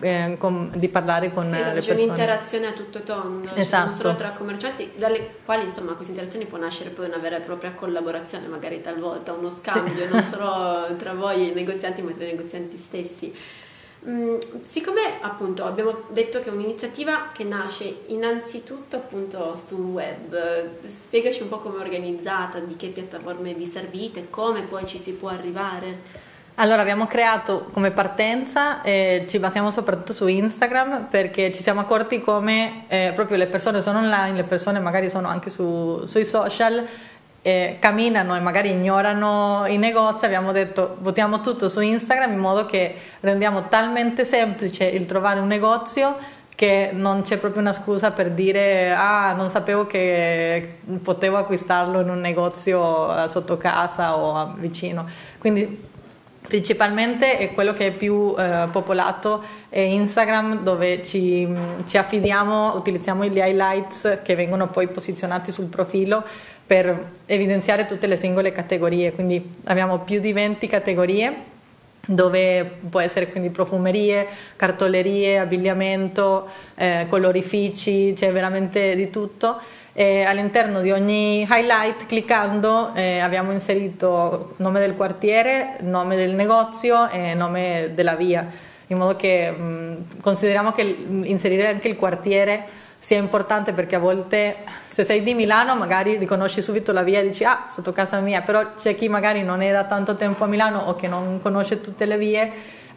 eh, 0.00 0.34
con, 0.36 0.68
di 0.74 0.88
parlare 0.88 1.32
con 1.32 1.44
sì, 1.44 1.50
le 1.50 1.62
persone. 1.74 1.80
C'è 1.80 2.02
un'interazione 2.02 2.66
a 2.66 2.72
tutto 2.72 3.02
tondo, 3.02 3.54
esatto. 3.54 3.84
non 3.86 3.94
solo 3.94 4.16
tra 4.16 4.30
commercianti, 4.32 4.94
dalle 4.96 5.34
quali 5.44 5.62
insomma 5.62 5.92
queste 5.92 6.10
interazioni 6.10 6.44
può 6.44 6.58
nascere 6.58 6.90
poi 6.90 7.06
una 7.06 7.18
vera 7.18 7.36
e 7.36 7.40
propria 7.42 7.70
collaborazione, 7.70 8.48
magari 8.48 8.80
talvolta 8.80 9.32
uno 9.32 9.48
scambio, 9.48 10.04
sì. 10.04 10.12
non 10.12 10.24
solo 10.26 10.96
tra 10.96 11.14
voi 11.14 11.50
i 11.50 11.54
negozianti 11.54 12.02
ma 12.02 12.10
tra 12.10 12.24
i 12.24 12.34
negozianti 12.34 12.76
stessi. 12.78 13.32
Mm, 14.08 14.38
siccome 14.62 15.00
appunto 15.20 15.64
abbiamo 15.64 16.02
detto 16.08 16.40
che 16.40 16.48
è 16.48 16.52
un'iniziativa 16.52 17.30
che 17.32 17.44
nasce 17.44 18.00
innanzitutto 18.06 18.96
appunto 18.96 19.54
sul 19.54 19.84
web, 19.84 20.36
spiegaci 20.84 21.42
un 21.42 21.48
po' 21.48 21.58
come 21.58 21.78
è 21.78 21.80
organizzata, 21.82 22.58
di 22.58 22.74
che 22.74 22.88
piattaforme 22.88 23.54
vi 23.54 23.64
servite, 23.64 24.28
come 24.28 24.62
poi 24.62 24.86
ci 24.86 24.98
si 24.98 25.12
può 25.12 25.28
arrivare. 25.28 26.30
Allora 26.56 26.82
abbiamo 26.82 27.06
creato 27.06 27.68
come 27.72 27.92
partenza, 27.92 28.82
eh, 28.82 29.24
ci 29.28 29.38
basiamo 29.38 29.70
soprattutto 29.70 30.12
su 30.12 30.26
Instagram 30.26 31.06
perché 31.08 31.52
ci 31.52 31.62
siamo 31.62 31.80
accorti 31.80 32.20
come 32.20 32.84
eh, 32.88 33.12
proprio 33.14 33.38
le 33.38 33.46
persone 33.46 33.80
sono 33.82 33.98
online, 33.98 34.36
le 34.36 34.44
persone 34.44 34.78
magari 34.80 35.08
sono 35.08 35.28
anche 35.28 35.48
su, 35.48 36.04
sui 36.04 36.24
social 36.24 36.86
eh, 37.42 37.76
camminano 37.80 38.36
e 38.36 38.40
magari 38.40 38.70
ignorano 38.70 39.64
i 39.66 39.76
negozi, 39.76 40.24
abbiamo 40.24 40.52
detto 40.52 40.96
votiamo 41.00 41.40
tutto 41.40 41.68
su 41.68 41.80
Instagram 41.80 42.32
in 42.32 42.38
modo 42.38 42.66
che 42.66 42.94
rendiamo 43.20 43.68
talmente 43.68 44.24
semplice 44.24 44.84
il 44.84 45.06
trovare 45.06 45.40
un 45.40 45.48
negozio 45.48 46.16
che 46.54 46.90
non 46.92 47.22
c'è 47.22 47.38
proprio 47.38 47.60
una 47.60 47.72
scusa 47.72 48.12
per 48.12 48.30
dire 48.30 48.92
ah 48.92 49.32
non 49.32 49.50
sapevo 49.50 49.86
che 49.86 50.76
potevo 51.02 51.36
acquistarlo 51.38 52.00
in 52.00 52.08
un 52.08 52.20
negozio 52.20 53.28
sotto 53.28 53.56
casa 53.56 54.16
o 54.16 54.54
vicino. 54.58 55.08
Quindi 55.38 55.90
Principalmente 56.42 57.38
è 57.38 57.54
quello 57.54 57.72
che 57.72 57.86
è 57.86 57.92
più 57.92 58.34
eh, 58.36 58.66
popolato 58.70 59.42
è 59.68 59.78
Instagram 59.78 60.62
dove 60.64 61.04
ci, 61.04 61.48
ci, 61.86 61.96
affidiamo, 61.96 62.74
utilizziamo 62.74 63.24
gli 63.24 63.38
highlights 63.38 64.18
che 64.24 64.34
vengono 64.34 64.66
poi 64.66 64.88
posizionati 64.88 65.52
sul 65.52 65.66
profilo 65.66 66.24
per 66.72 67.10
evidenziare 67.26 67.84
tutte 67.84 68.06
le 68.06 68.16
singole 68.16 68.50
categorie, 68.50 69.12
quindi 69.12 69.46
abbiamo 69.64 69.98
più 69.98 70.20
di 70.20 70.32
20 70.32 70.66
categorie 70.68 71.34
dove 72.06 72.78
può 72.88 72.98
essere 72.98 73.28
quindi 73.28 73.50
profumerie, 73.50 74.26
cartolerie, 74.56 75.38
abbigliamento, 75.38 76.48
eh, 76.74 77.04
colorifici, 77.10 78.14
c'è 78.16 78.32
veramente 78.32 78.96
di 78.96 79.10
tutto. 79.10 79.60
E 79.92 80.22
all'interno 80.22 80.80
di 80.80 80.90
ogni 80.90 81.42
highlight, 81.42 82.06
cliccando, 82.06 82.94
eh, 82.94 83.18
abbiamo 83.18 83.52
inserito 83.52 84.54
nome 84.56 84.80
del 84.80 84.96
quartiere, 84.96 85.76
nome 85.80 86.16
del 86.16 86.32
negozio 86.32 87.10
e 87.10 87.34
nome 87.34 87.90
della 87.92 88.14
via, 88.14 88.50
in 88.86 88.96
modo 88.96 89.14
che 89.14 89.50
mh, 89.50 90.20
consideriamo 90.22 90.72
che 90.72 90.82
inserire 91.24 91.68
anche 91.68 91.88
il 91.88 91.96
quartiere 91.96 92.80
sia 93.02 93.18
importante 93.18 93.72
perché 93.72 93.96
a 93.96 93.98
volte 93.98 94.58
se 94.86 95.02
sei 95.02 95.24
di 95.24 95.34
Milano 95.34 95.74
magari 95.74 96.18
riconosci 96.18 96.62
subito 96.62 96.92
la 96.92 97.02
via 97.02 97.18
e 97.18 97.24
dici 97.24 97.42
ah 97.42 97.66
sotto 97.68 97.90
casa 97.90 98.20
mia, 98.20 98.42
però 98.42 98.74
c'è 98.76 98.94
chi 98.94 99.08
magari 99.08 99.42
non 99.42 99.60
è 99.60 99.72
da 99.72 99.82
tanto 99.82 100.14
tempo 100.14 100.44
a 100.44 100.46
Milano 100.46 100.78
o 100.78 100.94
che 100.94 101.08
non 101.08 101.40
conosce 101.42 101.80
tutte 101.80 102.04
le 102.04 102.16
vie 102.16 102.52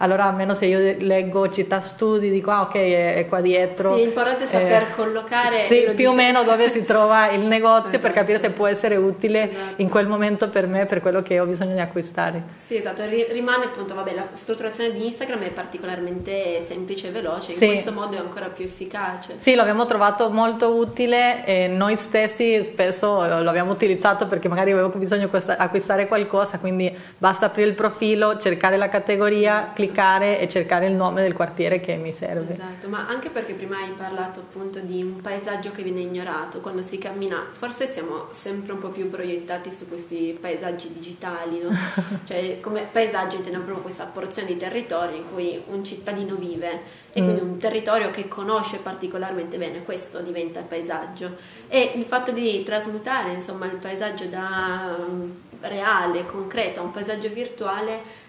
allora 0.05 0.25
almeno 0.25 0.53
se 0.53 0.65
io 0.67 0.95
leggo 1.00 1.50
città 1.50 1.79
studi 1.79 2.29
dico 2.29 2.51
ah 2.51 2.62
ok 2.62 2.74
è, 2.74 3.25
qua 3.27 3.41
dietro 3.41 3.95
sì 3.95 4.01
è 4.01 4.05
importante 4.05 4.45
saper 4.45 4.83
eh, 4.83 4.89
collocare 4.95 5.65
sì, 5.67 5.91
più 5.95 6.12
o 6.12 6.13
meno 6.13 6.43
dove 6.43 6.69
si 6.69 6.85
trova 6.85 7.29
il 7.31 7.41
negozio 7.41 7.89
esatto. 7.89 8.01
per 8.03 8.12
capire 8.12 8.39
se 8.39 8.51
può 8.51 8.67
essere 8.67 8.95
utile 8.95 9.50
esatto. 9.50 9.81
in 9.81 9.89
quel 9.89 10.07
momento 10.07 10.50
per 10.50 10.67
me 10.67 10.85
per 10.85 11.01
quello 11.01 11.21
che 11.21 11.39
ho 11.39 11.45
bisogno 11.45 11.74
di 11.74 11.79
acquistare 11.79 12.43
sì 12.55 12.77
esatto 12.77 13.03
rimane 13.31 13.65
appunto 13.65 13.95
vabbè 13.95 14.13
la 14.13 14.27
strutturazione 14.31 14.91
di 14.91 15.05
Instagram 15.05 15.41
è 15.41 15.50
particolarmente 15.50 16.63
semplice 16.65 17.07
e 17.07 17.12
veloce 17.12 17.51
in 17.51 17.57
sì. 17.57 17.67
questo 17.67 17.91
modo 17.91 18.15
è 18.15 18.19
ancora 18.19 18.47
più 18.47 18.63
efficace 18.63 19.33
sì 19.38 19.55
l'abbiamo 19.55 19.85
trovato 19.85 20.29
molto 20.29 20.75
utile 20.75 21.45
e 21.45 21.67
noi 21.67 21.95
stessi 21.95 22.63
spesso 22.63 23.41
lo 23.41 23.50
abbiamo 23.50 23.71
utilizzato 23.71 24.27
perché 24.27 24.47
magari 24.47 24.71
avevo 24.71 24.89
bisogno 24.89 25.27
di 25.27 25.38
acquistare 25.57 26.07
qualcosa 26.07 26.59
quindi 26.59 26.95
basta 27.17 27.47
aprire 27.47 27.69
il 27.69 27.75
profilo 27.75 28.38
cercare 28.38 28.77
la 28.77 28.88
categoria 28.88 29.71
esatto 29.74 29.74
cliccare 29.95 30.39
e 30.39 30.49
cercare 30.49 30.87
il 30.87 30.93
nome 30.93 31.21
del 31.21 31.33
quartiere 31.33 31.79
che 31.79 31.95
mi 31.95 32.11
serve. 32.11 32.53
Esatto, 32.53 32.89
ma 32.89 33.07
anche 33.07 33.29
perché 33.29 33.53
prima 33.53 33.77
hai 33.77 33.91
parlato 33.91 34.41
appunto 34.41 34.79
di 34.79 35.01
un 35.01 35.21
paesaggio 35.21 35.71
che 35.71 35.83
viene 35.83 36.01
ignorato 36.01 36.59
quando 36.59 36.81
si 36.81 36.97
cammina, 36.97 37.47
forse 37.51 37.87
siamo 37.87 38.27
sempre 38.31 38.73
un 38.73 38.79
po' 38.79 38.89
più 38.89 39.09
proiettati 39.09 39.71
su 39.71 39.87
questi 39.87 40.37
paesaggi 40.39 40.91
digitali, 40.91 41.61
no? 41.61 41.69
cioè 42.25 42.59
come 42.59 42.87
paesaggio 42.91 43.37
intendiamo 43.37 43.63
proprio 43.63 43.83
questa 43.83 44.05
porzione 44.05 44.49
di 44.49 44.57
territorio 44.57 45.15
in 45.15 45.23
cui 45.31 45.61
un 45.67 45.83
cittadino 45.83 46.35
vive 46.35 47.03
e 47.13 47.21
quindi 47.21 47.41
mm. 47.41 47.49
un 47.49 47.57
territorio 47.57 48.11
che 48.11 48.27
conosce 48.27 48.77
particolarmente 48.77 49.57
bene, 49.57 49.83
questo 49.83 50.19
diventa 50.19 50.59
il 50.59 50.65
paesaggio 50.65 51.37
e 51.69 51.93
il 51.95 52.03
fatto 52.05 52.31
di 52.31 52.61
trasmutare 52.63 53.31
insomma 53.31 53.65
il 53.65 53.77
paesaggio 53.77 54.25
da 54.25 54.97
mm, 55.09 55.29
reale, 55.61 56.25
concreto 56.25 56.81
a 56.81 56.83
un 56.83 56.91
paesaggio 56.91 57.29
virtuale 57.29 58.23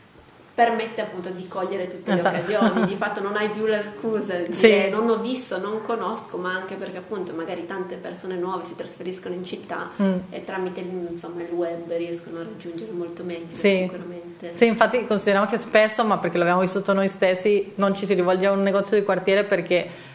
permette 0.57 1.03
appunto 1.03 1.29
di 1.29 1.47
cogliere 1.47 1.87
tutte 1.87 2.15
le 2.15 2.19
esatto. 2.19 2.35
occasioni, 2.35 2.87
di 2.87 2.97
fatto 2.97 3.21
non 3.21 3.37
hai 3.37 3.51
più 3.51 3.67
la 3.67 3.83
scusa 3.83 4.37
di 4.37 4.55
sì. 4.55 4.69
dire 4.69 4.89
non 4.89 5.07
ho 5.11 5.19
visto, 5.19 5.59
non 5.59 5.83
conosco, 5.83 6.39
ma 6.39 6.55
anche 6.55 6.77
perché 6.77 6.97
appunto 6.97 7.35
magari 7.35 7.67
tante 7.67 7.97
persone 7.97 8.37
nuove 8.37 8.65
si 8.65 8.75
trasferiscono 8.75 9.35
in 9.35 9.45
città 9.45 9.91
mm. 10.01 10.15
e 10.31 10.45
tramite 10.45 10.81
insomma, 10.81 11.43
il 11.43 11.53
web 11.53 11.93
riescono 11.95 12.39
a 12.39 12.45
raggiungere 12.45 12.91
molto 12.91 13.23
meglio 13.23 13.45
sì. 13.49 13.83
sicuramente. 13.83 14.55
Sì, 14.55 14.65
infatti 14.65 15.07
consideriamo 15.07 15.47
che 15.47 15.59
spesso, 15.59 16.07
ma 16.07 16.17
perché 16.17 16.39
l'abbiamo 16.39 16.63
vissuto 16.63 16.95
noi 16.95 17.09
stessi, 17.09 17.73
non 17.75 17.95
ci 17.95 18.07
si 18.07 18.15
rivolge 18.15 18.47
a 18.47 18.53
un 18.53 18.63
negozio 18.63 18.99
di 18.99 19.05
quartiere 19.05 19.45
perché 19.45 20.06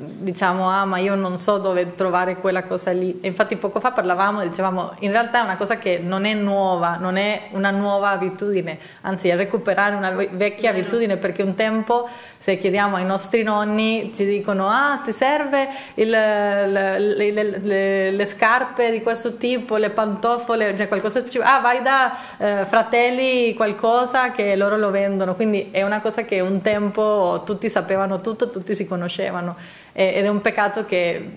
diciamo 0.00 0.68
ah 0.68 0.84
ma 0.84 0.98
io 0.98 1.14
non 1.14 1.38
so 1.38 1.58
dove 1.58 1.94
trovare 1.94 2.36
quella 2.36 2.64
cosa 2.64 2.92
lì. 2.92 3.18
E 3.20 3.28
infatti 3.28 3.56
poco 3.56 3.80
fa 3.80 3.92
parlavamo 3.92 4.42
dicevamo 4.42 4.94
in 5.00 5.10
realtà 5.10 5.40
è 5.40 5.42
una 5.42 5.56
cosa 5.56 5.78
che 5.78 5.98
non 5.98 6.24
è 6.24 6.34
nuova 6.34 6.96
non 6.96 7.16
è 7.16 7.48
una 7.52 7.70
nuova 7.70 8.10
abitudine 8.10 8.78
anzi 9.02 9.28
è 9.28 9.36
recuperare 9.36 9.94
una 9.94 10.10
vecchia 10.10 10.72
Vero. 10.72 10.82
abitudine 10.82 11.16
perché 11.16 11.42
un 11.42 11.54
tempo 11.54 12.08
se 12.38 12.56
chiediamo 12.56 12.96
ai 12.96 13.04
nostri 13.04 13.42
nonni 13.42 14.10
ci 14.14 14.24
dicono 14.24 14.68
ah 14.68 15.00
ti 15.04 15.12
serve 15.12 15.68
il, 15.94 16.10
le, 16.10 16.98
le, 16.98 17.32
le, 17.32 18.10
le, 18.10 18.26
scarpe 18.26 18.90
di 18.90 19.02
questo 19.02 19.36
tipo 19.36 19.76
le 19.76 19.90
pantofole 19.90 20.76
cioè 20.76 20.88
qualcosa 20.88 21.24
ah 21.42 21.60
vai 21.60 21.82
da 21.82 22.16
eh, 22.38 22.64
fratelli 22.66 23.54
qualcosa 23.54 24.30
che 24.30 24.56
loro 24.56 24.76
lo 24.76 24.90
vendono. 24.90 25.34
Quindi 25.34 25.68
è 25.70 25.82
una 25.82 26.00
cosa 26.00 26.22
che 26.24 26.40
un 26.40 26.60
tempo 26.60 27.42
tutti 27.44 27.68
sapevano 27.68 28.20
tutto 28.20 28.50
tutti 28.50 28.74
si 28.74 28.86
conoscevano 28.86 29.56
ed 29.92 30.24
è 30.24 30.28
un 30.28 30.40
peccato 30.42 30.84
che 30.84 31.30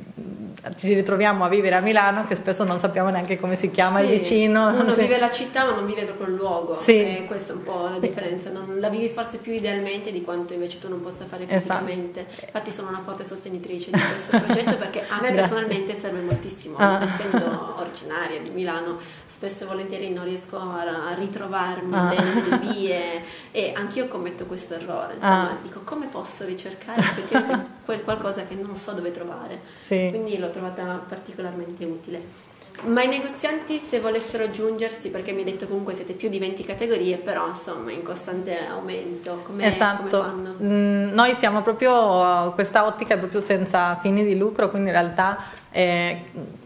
ci 0.76 0.94
ritroviamo 0.94 1.46
a 1.46 1.48
vivere 1.48 1.76
a 1.76 1.80
Milano 1.80 2.26
che 2.26 2.36
spesso 2.36 2.64
non 2.64 2.80
sappiamo 2.80 3.10
neanche 3.10 3.40
come 3.40 3.56
si 3.56 3.72
chiama 3.72 4.00
sì, 4.00 4.06
il 4.06 4.20
vicino. 4.20 4.68
Uno 4.68 4.94
sì. 4.94 5.02
vive 5.02 5.18
la 5.18 5.32
città 5.32 5.66
ma 5.66 5.72
non 5.72 5.86
vive 5.86 6.04
proprio 6.04 6.28
il 6.28 6.34
luogo. 6.34 6.76
Sì. 6.76 7.00
E 7.00 7.26
questa 7.26 7.54
è 7.54 7.56
un 7.56 7.64
po' 7.64 7.88
la 7.88 8.00
differenza. 8.00 8.50
Non 8.50 8.80
la 8.80 8.90
vivi 8.90 9.08
forse 9.10 9.38
più 9.38 9.54
idealmente 9.54 10.12
di 10.12 10.22
quanto 10.22 10.54
invece 10.54 10.80
tu 10.80 10.90
non 10.90 11.02
possa 11.02 11.26
fare 11.26 11.44
esatto. 11.48 11.86
fisicamente. 11.86 12.26
Esatto. 12.28 12.46
Infatti 12.46 12.72
sono 12.72 12.90
una 12.90 13.02
forte 13.04 13.24
sostenitrice 13.24 13.92
di 13.92 14.00
questo 14.00 14.38
progetto 14.38 14.78
perché 14.78 15.06
a 15.08 15.20
me 15.22 15.32
personalmente 15.34 15.96
serve 15.96 16.22
moltissimo. 16.22 16.78
Ah. 16.78 17.02
Essendo 17.02 17.76
originaria 17.78 18.40
di 18.40 18.50
Milano, 18.50 18.98
spesso 19.28 19.64
e 19.64 19.68
volentieri 19.68 20.12
non 20.12 20.26
riesco 20.26 20.58
a, 20.58 21.14
ritrovarmi 21.16 21.96
ah. 21.96 22.10
nelle 22.10 22.58
vie 22.58 23.22
e 23.52 23.72
anch'io 23.76 24.08
commetto 24.08 24.46
questo 24.46 24.74
errore. 24.74 25.14
Insomma, 25.14 25.52
ah. 25.52 25.58
dico 25.62 25.82
come 25.84 26.08
posso 26.08 26.46
ricercare 26.46 27.00
effettivamente 27.00 27.79
quel 27.90 28.04
qualcosa 28.04 28.44
che 28.44 28.54
non 28.54 28.76
so 28.76 28.92
dove 28.92 29.10
trovare. 29.10 29.62
Quindi 29.88 30.38
lo 30.38 30.46
l'ho 30.46 30.52
trovata 30.52 31.04
particolarmente 31.08 31.86
utile. 31.86 32.48
Ma 32.84 33.02
i 33.02 33.08
negozianti 33.08 33.80
se 33.80 34.00
volessero 34.00 34.44
aggiungersi, 34.44 35.10
perché 35.10 35.32
mi 35.32 35.40
hai 35.40 35.46
detto 35.46 35.66
comunque 35.66 35.96
siete 35.96 36.14
più 36.14 36.30
di 36.30 36.38
20 36.38 36.64
categorie, 36.64 37.18
però 37.18 37.48
insomma 37.48 37.92
in 37.92 38.04
costante 38.04 38.58
aumento, 38.68 39.42
come, 39.44 39.66
esatto. 39.66 40.24
come 40.24 40.50
mm, 40.62 41.14
noi 41.14 41.34
siamo 41.34 41.64
proprio, 41.64 42.52
questa 42.54 42.86
ottica 42.86 43.16
è 43.16 43.18
proprio 43.18 43.42
senza 43.42 43.98
fini 43.98 44.24
di 44.24 44.38
lucro, 44.38 44.70
quindi 44.70 44.90
in 44.90 44.94
realtà 44.94 45.38
eh, 45.72 46.22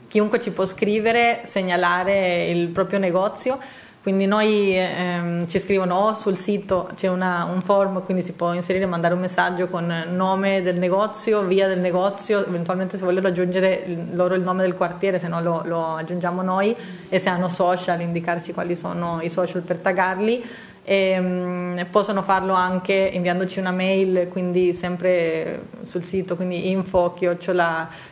chiunque 0.10 0.42
ci 0.42 0.51
può 0.51 0.65
scrivere, 0.65 1.44
segnalare 1.46 2.48
il 2.50 2.68
proprio 2.68 3.00
negozio 3.00 3.58
quindi 4.03 4.25
noi 4.25 4.77
ehm, 4.77 5.48
ci 5.48 5.60
scrivono 5.60 5.95
o 5.95 6.13
sul 6.13 6.36
sito 6.36 6.89
c'è 6.93 7.07
una, 7.07 7.45
un 7.45 7.62
form, 7.62 8.03
quindi 8.03 8.22
si 8.22 8.33
può 8.33 8.51
inserire 8.51 8.83
e 8.83 8.88
mandare 8.88 9.13
un 9.13 9.22
messaggio 9.22 9.69
con 9.69 9.86
nome 10.12 10.62
del 10.62 10.77
negozio, 10.77 11.43
via 11.43 11.69
del 11.69 11.79
negozio, 11.79 12.45
eventualmente 12.45 12.98
se 12.98 13.05
vogliono 13.05 13.29
aggiungere 13.29 13.86
loro 14.12 14.36
il 14.36 14.41
nome 14.41 14.63
del 14.63 14.75
quartiere, 14.75 15.19
se 15.19 15.29
no 15.29 15.41
lo, 15.41 15.62
lo 15.63 15.95
aggiungiamo 15.95 16.41
noi 16.41 16.75
e 17.07 17.17
se 17.17 17.29
hanno 17.29 17.48
social 17.48 18.01
indicarci 18.01 18.51
quali 18.51 18.75
sono 18.75 19.22
i 19.22 19.29
social 19.29 19.62
per 19.62 19.77
taggarli. 19.77 20.43
E, 20.84 21.18
um, 21.18 21.88
possono 21.90 22.24
farlo 22.24 22.54
anche 22.54 22.94
inviandoci 22.94 23.60
una 23.60 23.72
mail, 23.72 24.28
quindi 24.30 24.74
sempre 24.74 25.68
sul 25.84 26.04
sito, 26.04 26.36
quindi 26.36 26.70
info 26.70 27.16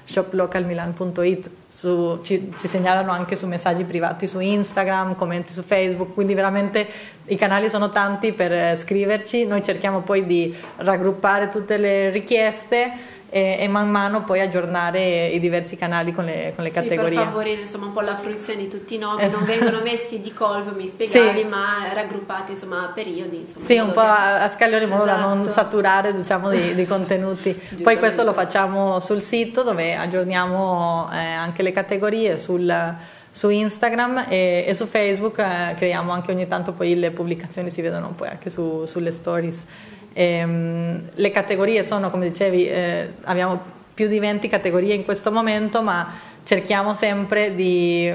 shoplocalmilan.it 0.06 1.50
su, 1.68 2.20
ci, 2.22 2.51
ci, 2.58 2.68
segnalano 2.68 3.12
anche 3.12 3.38
su 3.38 3.48
messaggi 3.48 3.84
privati 3.86 4.28
su 4.28 4.40
Instagram, 4.40 5.16
commenti 5.16 5.54
su 5.54 5.62
Facebook, 5.62 6.13
quindi 6.13 6.34
veramente 6.34 6.86
i 7.25 7.36
canali 7.38 7.70
sono 7.70 7.90
tanti 7.90 8.34
per 8.34 8.78
scriverci, 8.78 9.46
noi 9.46 9.63
cerchiamo 9.63 10.01
poi 10.01 10.25
di 10.25 10.54
raggruppare 10.78 11.48
tutte 11.48 11.78
le 11.78 12.10
richieste 12.10 13.20
e, 13.34 13.56
e, 13.60 13.68
man 13.70 13.90
mano 13.90 14.26
poi 14.26 14.42
aggiornare 14.42 15.28
i 15.28 15.40
diversi 15.40 15.78
canali 15.78 16.12
con 16.12 16.26
le, 16.26 16.52
con 16.54 16.66
le 16.66 16.70
sì, 16.70 16.76
categorie. 16.76 17.16
per 17.16 17.24
favorire 17.28 17.62
insomma 17.62 17.86
un 17.86 17.94
po' 17.94 18.02
la 18.02 18.18
fruizione 18.18 18.60
di 18.60 18.68
tutti 18.68 18.96
i 18.96 18.98
nomi, 18.98 19.26
non 19.30 19.46
vengono 19.46 19.80
messi 19.84 20.20
di 20.20 20.34
colpo, 20.34 20.76
mi 20.76 20.86
spiegavi, 20.86 21.40
sì. 21.40 21.46
ma 21.46 21.94
raggruppati 21.94 22.52
insomma 22.52 22.90
a 22.90 22.92
periodi. 22.92 23.38
Insomma, 23.38 23.66
sì, 23.66 23.78
un 23.78 23.92
po' 23.94 24.02
a, 24.02 24.42
a 24.42 24.50
scaglione 24.50 24.84
in 24.84 24.90
modo 24.90 25.06
esatto. 25.06 25.22
da 25.22 25.28
non 25.28 25.42
esatto. 25.44 25.54
saturare 25.54 26.14
diciamo 26.14 26.50
di, 26.50 26.76
di 26.76 26.84
contenuti. 26.86 27.58
poi 27.82 27.98
questo 27.98 28.24
lo 28.24 28.34
facciamo 28.34 29.00
sul 29.00 29.22
sito 29.22 29.64
dove 29.64 29.96
aggiorniamo 29.96 31.10
eh, 31.14 31.18
anche 31.18 31.64
le 31.64 31.72
categorie 31.72 32.38
sul 32.38 32.96
su 33.34 33.50
Instagram 33.50 34.26
e, 34.28 34.66
e 34.68 34.74
su 34.74 34.86
Facebook 34.86 35.40
eh, 35.40 35.74
creiamo 35.76 36.12
anche 36.12 36.34
ogni 36.34 36.48
tanto 36.48 36.74
poi 36.74 37.00
le 37.00 37.12
pubblicazioni 37.12 37.70
si 37.70 37.82
vedono 37.82 38.12
poi 38.12 38.28
anche 38.28 38.50
su, 38.50 38.86
sulle 38.86 39.12
stories 39.12 39.66
Ehm, 40.13 41.10
le 41.13 41.32
categorie 41.32 41.84
sono, 41.84 42.10
come 42.10 42.30
dicevi, 42.30 42.68
eh, 42.68 43.13
abbiamo 43.24 43.60
più 43.94 44.08
di 44.08 44.20
20 44.20 44.48
categorie 44.48 44.94
in 44.94 45.06
questo 45.06 45.32
momento, 45.32 45.82
ma 45.82 46.30
cerchiamo 46.44 46.94
sempre 46.94 47.53
di 47.56 48.12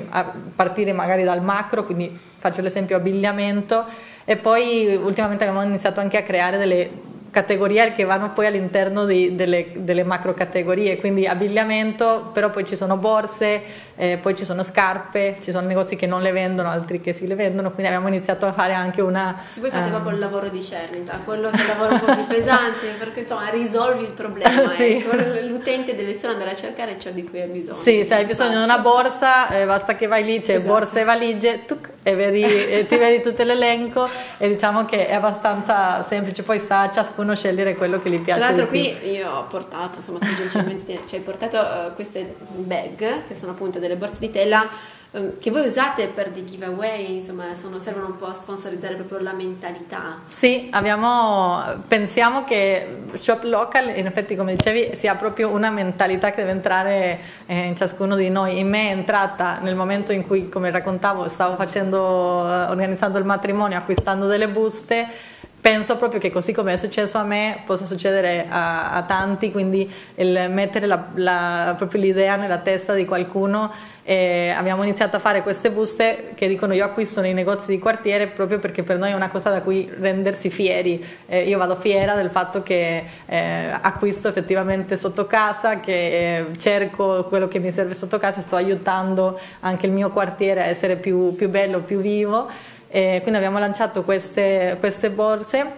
partire 0.55 0.93
magari 0.93 1.23
dal 1.23 1.43
macro, 1.43 1.85
quindi 1.85 2.19
faccio 2.38 2.61
l'esempio 2.61 2.97
abbigliamento 2.97 3.85
e 4.25 4.37
poi 4.37 4.99
ultimamente 5.00 5.45
abbiamo 5.45 5.65
iniziato 5.65 6.00
anche 6.00 6.17
a 6.17 6.23
creare 6.23 6.59
delle 6.59 6.91
categorie 7.37 7.93
che 7.93 8.05
vanno 8.05 8.33
poi 8.33 8.47
all'interno 8.47 9.05
di, 9.05 9.35
delle, 9.35 9.66
delle 9.75 10.05
macro 10.05 10.33
categorie, 10.33 10.97
quindi 10.97 11.26
abbigliamento, 11.26 12.31
però 12.33 12.49
poi 12.49 12.64
ci 12.64 12.76
sono 12.76 12.97
borse, 12.97 13.62
eh, 13.95 14.16
poi 14.16 14.35
ci 14.35 14.47
sono 14.47 14.62
scarpe, 14.62 15.37
ci 15.40 15.50
sono 15.50 15.66
negozi 15.66 15.97
che 15.97 16.07
non 16.07 16.23
le 16.23 16.33
vendono, 16.33 16.71
altri 16.71 16.99
che 16.99 17.12
si 17.12 17.26
le 17.26 17.35
vendono, 17.35 17.73
quindi 17.73 17.93
abbiamo 17.93 18.09
iniziato 18.09 18.47
a 18.47 18.55
fare 18.55 18.73
anche 18.73 19.02
una... 19.02 19.43
Sì, 19.45 19.61
voi 19.61 19.69
fate 19.69 19.85
um... 19.85 19.90
proprio 19.90 20.12
il 20.12 20.19
lavoro 20.19 20.49
di 20.49 20.62
cernita, 20.62 21.21
quello 21.25 21.50
che 21.50 21.59
è 21.59 21.61
il 21.61 21.66
lavoro 21.66 21.93
un 21.93 22.00
po' 22.00 22.14
più 22.14 22.26
pesante, 22.35 22.87
perché 22.99 23.21
insomma 23.21 23.50
risolvi 23.50 24.05
il 24.05 24.12
problema, 24.12 24.69
sì. 24.73 24.97
ecco. 24.97 25.14
l'utente 25.47 25.95
deve 25.95 26.14
solo 26.14 26.33
andare 26.33 26.52
a 26.52 26.55
cercare 26.55 26.99
ciò 26.99 27.11
di 27.11 27.23
cui 27.23 27.43
ha 27.43 27.47
bisogno. 27.47 27.76
Sì, 27.76 28.02
se 28.07 28.14
hai 28.14 28.25
bisogno 28.25 28.57
di 28.57 28.64
una 28.64 28.78
borsa, 28.78 29.49
eh, 29.50 29.66
basta 29.66 29.95
che 29.95 30.07
vai 30.07 30.25
lì, 30.25 30.40
c'è 30.40 30.55
esatto. 30.55 30.73
borse 30.73 31.00
e 31.02 31.05
valigie, 31.05 31.64
tuc, 31.66 31.90
e, 32.02 32.14
vedi, 32.14 32.43
e 32.45 32.87
ti 32.88 32.97
vedi 32.97 33.21
tutto 33.21 33.43
l'elenco 33.43 34.09
e 34.38 34.49
diciamo 34.49 34.85
che 34.87 35.07
è 35.07 35.14
abbastanza 35.14 36.02
semplice, 36.02 36.43
poi 36.43 36.61
sta 36.61 36.81
a 36.81 36.90
ciascuno 36.90 37.25
scegliere 37.35 37.75
quello 37.75 37.99
che 37.99 38.11
gli 38.11 38.21
piace. 38.21 38.40
Tra 38.40 38.49
l'altro 38.50 38.68
qui 38.68 38.95
io 39.11 39.30
ho 39.30 39.45
portato, 39.45 39.99
insomma 39.99 40.18
tu 40.18 40.26
ci 41.06 41.14
hai 41.14 41.21
portato 41.21 41.56
uh, 41.56 41.95
queste 41.95 42.35
bag 42.56 43.26
che 43.26 43.35
sono 43.35 43.52
appunto 43.52 43.78
delle 43.78 43.97
borse 43.97 44.18
di 44.21 44.30
tela 44.30 44.66
um, 45.12 45.38
che 45.38 45.50
voi 45.50 45.66
usate 45.66 46.06
per 46.09 46.30
dei 46.30 46.45
giveaway, 46.45 47.16
insomma, 47.16 47.54
sono, 47.54 47.78
servono 47.78 48.06
un 48.06 48.16
po' 48.16 48.26
a 48.26 48.33
sponsorizzare 48.33 48.95
proprio 48.95 49.21
la 49.21 49.33
mentalità. 49.33 50.21
Sì, 50.26 50.68
abbiamo, 50.71 51.83
pensiamo 51.88 52.45
che 52.45 53.04
Shop 53.14 53.42
Local, 53.45 53.97
in 53.97 54.06
effetti 54.06 54.37
come 54.37 54.54
dicevi, 54.54 54.95
sia 54.95 55.14
proprio 55.14 55.50
una 55.50 55.71
mentalità 55.71 56.30
che 56.30 56.37
deve 56.37 56.50
entrare 56.50 57.21
eh, 57.47 57.66
in 57.66 57.76
ciascuno 57.76 58.16
di 58.16 58.28
noi. 58.28 58.59
In 58.59 58.68
me 58.68 58.88
è 58.88 58.92
entrata 58.92 59.59
nel 59.61 59.75
momento 59.75 60.12
in 60.12 60.26
cui, 60.26 60.49
come 60.49 60.71
raccontavo, 60.71 61.28
stavo 61.28 61.56
facendo, 61.56 62.47
eh, 62.47 62.64
organizzando 62.71 63.18
il 63.18 63.25
matrimonio, 63.25 63.78
acquistando 63.78 64.26
delle 64.26 64.49
buste 64.49 65.35
penso 65.67 65.97
proprio 65.97 66.21
che 66.21 66.31
così 66.31 66.53
come 66.53 66.75
è 66.75 66.77
successo 66.77 67.19
a 67.19 67.25
me 67.25 67.63
possa 67.67 67.87
succedere 67.87 68.47
a, 68.49 68.93
a 68.93 69.03
tanti, 69.03 69.51
quindi 69.51 69.93
il 70.15 70.47
mettere 70.49 70.87
la, 70.87 71.09
la, 71.17 71.75
proprio 71.77 72.01
l'idea 72.01 72.37
nella 72.37 72.59
testa 72.59 72.95
di 72.95 73.05
qualcuno. 73.05 73.73
Eh, 74.05 74.55
abbiamo 74.57 74.85
iniziato 74.85 75.17
a 75.17 75.19
fare 75.19 75.43
queste 75.43 75.73
buste 75.73 76.31
che 76.37 76.47
dicono 76.47 76.73
io 76.73 76.85
acquisto 76.85 77.21
nei 77.21 77.35
negozi 77.35 77.73
di 77.73 77.81
quartiere 77.81 78.29
proprio 78.29 78.61
perché 78.61 78.85
per 78.85 78.99
noi 78.99 79.11
è 79.11 79.15
una 79.15 79.29
cosa 79.29 79.51
da 79.51 79.63
cui 79.63 79.91
rendersi 79.99 80.51
fieri. 80.51 81.05
Eh, 81.27 81.49
io 81.49 81.59
vado 81.59 81.75
fiera 81.75 82.15
del 82.15 82.31
fatto 82.31 82.63
che 82.63 83.03
eh, 83.27 83.69
acquisto 83.81 84.29
effettivamente 84.29 84.95
sotto 84.95 85.27
casa, 85.27 85.81
che 85.81 86.37
eh, 86.37 86.47
cerco 86.59 87.25
quello 87.25 87.49
che 87.49 87.59
mi 87.59 87.73
serve 87.73 87.95
sotto 87.95 88.19
casa 88.19 88.41
sto 88.41 88.55
aiutando 88.55 89.37
anche 89.59 89.87
il 89.87 89.93
mio 89.93 90.11
quartiere 90.13 90.63
a 90.63 90.67
essere 90.67 90.95
più, 90.95 91.35
più 91.35 91.49
bello, 91.49 91.81
più 91.81 91.99
vivo. 91.99 92.75
E 92.97 93.19
quindi 93.21 93.37
abbiamo 93.37 93.59
lanciato 93.59 94.05
queste, 94.05 94.79
queste 94.81 95.11
borse. 95.11 95.71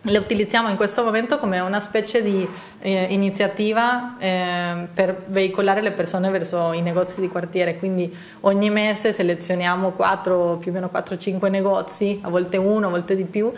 Le 0.00 0.16
utilizziamo 0.16 0.68
in 0.68 0.76
questo 0.76 1.02
momento 1.02 1.40
come 1.40 1.58
una 1.58 1.80
specie 1.80 2.22
di 2.22 2.48
eh, 2.78 3.06
iniziativa 3.10 4.14
eh, 4.20 4.86
per 4.94 5.24
veicolare 5.26 5.82
le 5.82 5.90
persone 5.90 6.30
verso 6.30 6.72
i 6.72 6.80
negozi 6.80 7.20
di 7.20 7.26
quartiere, 7.26 7.78
quindi 7.78 8.16
ogni 8.42 8.70
mese 8.70 9.12
selezioniamo 9.12 9.90
4, 9.90 10.58
più 10.60 10.70
o 10.70 10.74
meno 10.74 10.88
4-5 10.94 11.50
negozi, 11.50 12.20
a 12.22 12.30
volte 12.30 12.58
uno, 12.58 12.86
a 12.86 12.90
volte 12.90 13.16
di 13.16 13.24
più, 13.24 13.52